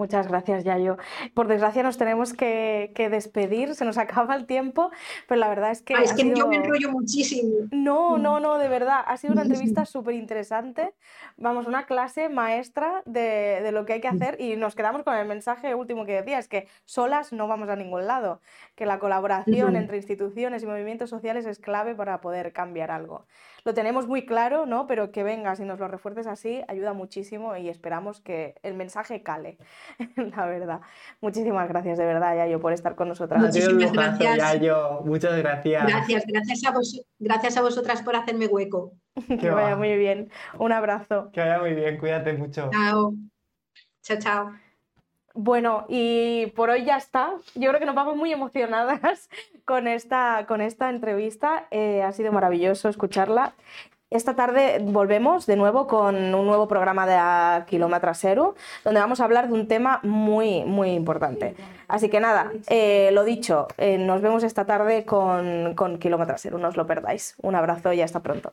[0.01, 0.97] Muchas gracias, Yayo.
[1.35, 4.89] Por desgracia nos tenemos que, despedir, se nos acaba el tiempo,
[5.27, 5.93] pero la verdad es que...
[5.93, 7.67] es que yo me enrollo muchísimo.
[7.69, 9.03] No, no, no, de verdad.
[9.05, 10.95] Ha sido una entrevista súper interesante.
[11.37, 15.27] Vamos, una clase maestra de, lo que hay que hacer y nos quedamos con el
[15.27, 18.41] mensaje último que decía, es que solas no vamos a ningún lado,
[18.73, 23.27] que la colaboración entre instituciones y movimientos sociales es clave para poder cambiar algo
[23.63, 24.87] lo tenemos muy claro, ¿no?
[24.87, 29.23] Pero que vengas y nos lo refuerces así ayuda muchísimo y esperamos que el mensaje
[29.23, 29.57] cale,
[30.15, 30.81] la verdad.
[31.21, 33.41] Muchísimas gracias de verdad, Yayo, por estar con nosotras.
[33.41, 34.37] Muchísimas gracias.
[34.37, 35.01] Yayo.
[35.05, 35.85] Muchas gracias.
[35.87, 38.93] Gracias, gracias a, vos, gracias a vosotras por hacerme hueco.
[39.39, 40.29] que vaya muy bien.
[40.57, 41.29] Un abrazo.
[41.33, 42.69] Que vaya muy bien, cuídate mucho.
[42.71, 43.13] Chao.
[44.03, 44.70] Chao, chao.
[45.33, 47.33] Bueno, y por hoy ya está.
[47.55, 49.29] Yo creo que nos vamos muy emocionadas
[49.65, 51.67] con esta, con esta entrevista.
[51.71, 53.53] Eh, ha sido maravilloso escucharla.
[54.09, 59.23] Esta tarde volvemos de nuevo con un nuevo programa de Kilómetro Cero, donde vamos a
[59.23, 61.55] hablar de un tema muy, muy importante.
[61.87, 66.57] Así que nada, eh, lo dicho, eh, nos vemos esta tarde con, con Kilómetro Cero,
[66.57, 67.35] no os lo perdáis.
[67.41, 68.51] Un abrazo y hasta pronto.